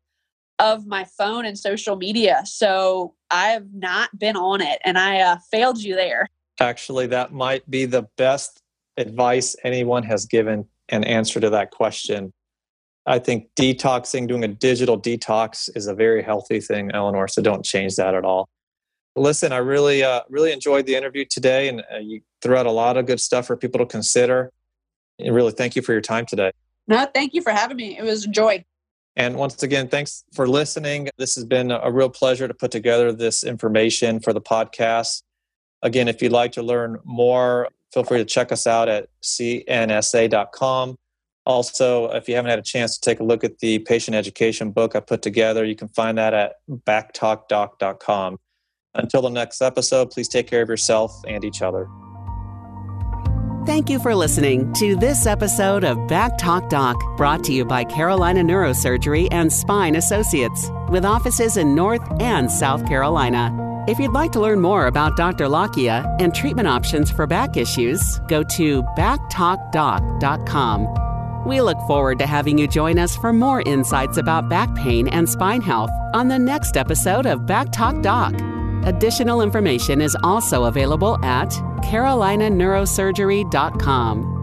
of 0.59 0.87
my 0.87 1.05
phone 1.05 1.45
and 1.45 1.59
social 1.59 1.97
media. 1.97 2.43
So 2.45 3.15
i 3.31 3.49
have 3.49 3.73
not 3.73 4.17
been 4.19 4.37
on 4.37 4.61
it 4.61 4.79
and 4.85 4.99
i 4.99 5.21
uh, 5.21 5.39
failed 5.51 5.79
you 5.79 5.95
there. 5.95 6.29
Actually 6.61 7.07
that 7.09 7.33
might 7.33 7.69
be 7.71 7.85
the 7.85 8.07
best 8.17 8.61
advice 8.97 9.57
anyone 9.65 10.05
has 10.05 10.27
given 10.27 10.67
an 10.91 11.05
answer 11.05 11.41
to 11.41 11.51
that 11.51 11.71
question. 11.71 12.33
I 13.07 13.19
think 13.19 13.49
detoxing 13.55 14.29
doing 14.29 14.45
a 14.45 14.49
digital 14.49 14.99
detox 14.99 15.69
is 15.77 15.87
a 15.87 15.95
very 15.95 16.23
healthy 16.23 16.61
thing 16.61 16.91
eleanor 16.93 17.29
so 17.29 17.43
don't 17.43 17.65
change 17.65 17.97
that 17.97 18.15
at 18.15 18.25
all 18.25 18.49
listen 19.17 19.53
i 19.53 19.57
really 19.57 20.03
uh, 20.03 20.21
really 20.29 20.53
enjoyed 20.53 20.87
the 20.87 20.95
interview 20.95 21.25
today 21.25 21.69
and 21.69 21.83
uh, 21.93 21.99
you 21.99 22.21
threw 22.45 22.57
out 22.57 22.67
a 22.67 22.71
lot 22.71 22.97
of 22.97 23.07
good 23.07 23.21
stuff 23.21 23.47
for 23.47 23.57
people 23.57 23.79
to 23.79 23.87
consider. 23.87 24.53
And 25.19 25.35
really 25.35 25.53
thank 25.53 25.75
you 25.75 25.83
for 25.83 25.93
your 25.93 26.03
time 26.03 26.27
today. 26.27 26.53
No 26.87 27.07
thank 27.15 27.33
you 27.33 27.41
for 27.41 27.51
having 27.51 27.79
me. 27.79 27.99
It 27.99 28.05
was 28.05 28.27
a 28.27 28.29
joy. 28.29 28.65
And 29.17 29.37
once 29.37 29.63
again 29.63 29.89
thanks 29.89 30.25
for 30.35 30.47
listening. 30.47 31.09
This 31.17 31.35
has 31.37 31.45
been 31.45 31.71
a 31.71 31.91
real 31.91 32.11
pleasure 32.11 32.47
to 32.47 32.55
put 32.55 32.71
together 32.71 33.13
this 33.13 33.43
information 33.43 34.21
for 34.21 34.33
the 34.33 34.43
podcast. 34.43 35.23
Again 35.83 36.07
if 36.07 36.21
you'd 36.21 36.33
like 36.33 36.53
to 36.53 36.63
learn 36.63 36.99
more 37.05 37.69
feel 37.93 38.05
free 38.05 38.19
to 38.19 38.25
check 38.25 38.51
us 38.51 38.67
out 38.67 38.89
at 38.89 39.09
cnsa.com 39.23 40.97
also 41.47 42.11
if 42.11 42.29
you 42.29 42.35
haven't 42.35 42.51
had 42.51 42.59
a 42.59 42.63
chance 42.63 42.99
to 42.99 43.01
take 43.09 43.21
a 43.21 43.23
look 43.23 43.45
at 43.45 43.61
the 43.61 43.79
patient 43.81 44.17
education 44.17 44.73
book 44.73 44.97
i 44.97 45.01
put 45.01 45.23
together 45.23 45.65
you 45.65 45.77
can 45.77 45.87
find 45.89 46.19
that 46.19 46.35
at 46.35 46.55
backtalkdoc.com 46.69 48.37
until 48.95 49.23
the 49.23 49.31
next 49.31 49.63
episode, 49.63 50.11
please 50.11 50.29
take 50.29 50.47
care 50.47 50.63
of 50.63 50.69
yourself 50.69 51.23
and 51.27 51.45
each 51.45 51.63
other. 51.63 51.89
Thank 53.67 53.89
you 53.89 53.99
for 53.99 54.15
listening 54.15 54.75
to 54.75 54.95
this 54.95 55.27
episode 55.27 55.85
of 55.85 56.07
Back 56.07 56.37
Talk 56.37 56.69
Doc, 56.69 56.97
brought 57.17 57.43
to 57.45 57.53
you 57.53 57.65
by 57.65 57.85
Carolina 57.85 58.43
Neurosurgery 58.43 59.27
and 59.31 59.51
Spine 59.51 59.97
Associates, 59.97 60.71
with 60.91 61.07
offices 61.07 61.57
in 61.57 61.75
North 61.75 62.03
and 62.21 62.51
South 62.51 62.87
Carolina. 62.87 63.85
If 63.89 63.99
you'd 63.99 64.13
like 64.13 64.33
to 64.33 64.41
learn 64.41 64.61
more 64.61 64.87
about 64.87 65.17
Dr. 65.17 65.47
Lakhia 65.47 66.05
and 66.21 66.35
treatment 66.35 66.69
options 66.69 67.11
for 67.11 67.27
back 67.27 67.57
issues, 67.57 68.19
go 68.29 68.43
to 68.43 68.83
backtalkdoc.com. 68.99 71.47
We 71.47 71.63
look 71.63 71.79
forward 71.87 72.19
to 72.19 72.27
having 72.27 72.59
you 72.59 72.69
join 72.69 72.99
us 72.99 73.17
for 73.17 73.33
more 73.33 73.63
insights 73.63 74.19
about 74.19 74.51
back 74.51 74.75
pain 74.75 75.09
and 75.09 75.27
spine 75.29 75.63
health 75.63 75.91
on 76.13 76.29
the 76.29 76.39
next 76.39 76.77
episode 76.77 77.25
of 77.25 77.47
Back 77.47 77.73
Talk 77.73 78.03
Doc. 78.03 78.35
Additional 78.87 79.41
information 79.41 80.03
is 80.03 80.15
also 80.23 80.65
available 80.65 81.17
at 81.25 81.49
carolinaneurosurgery.com. 81.83 84.34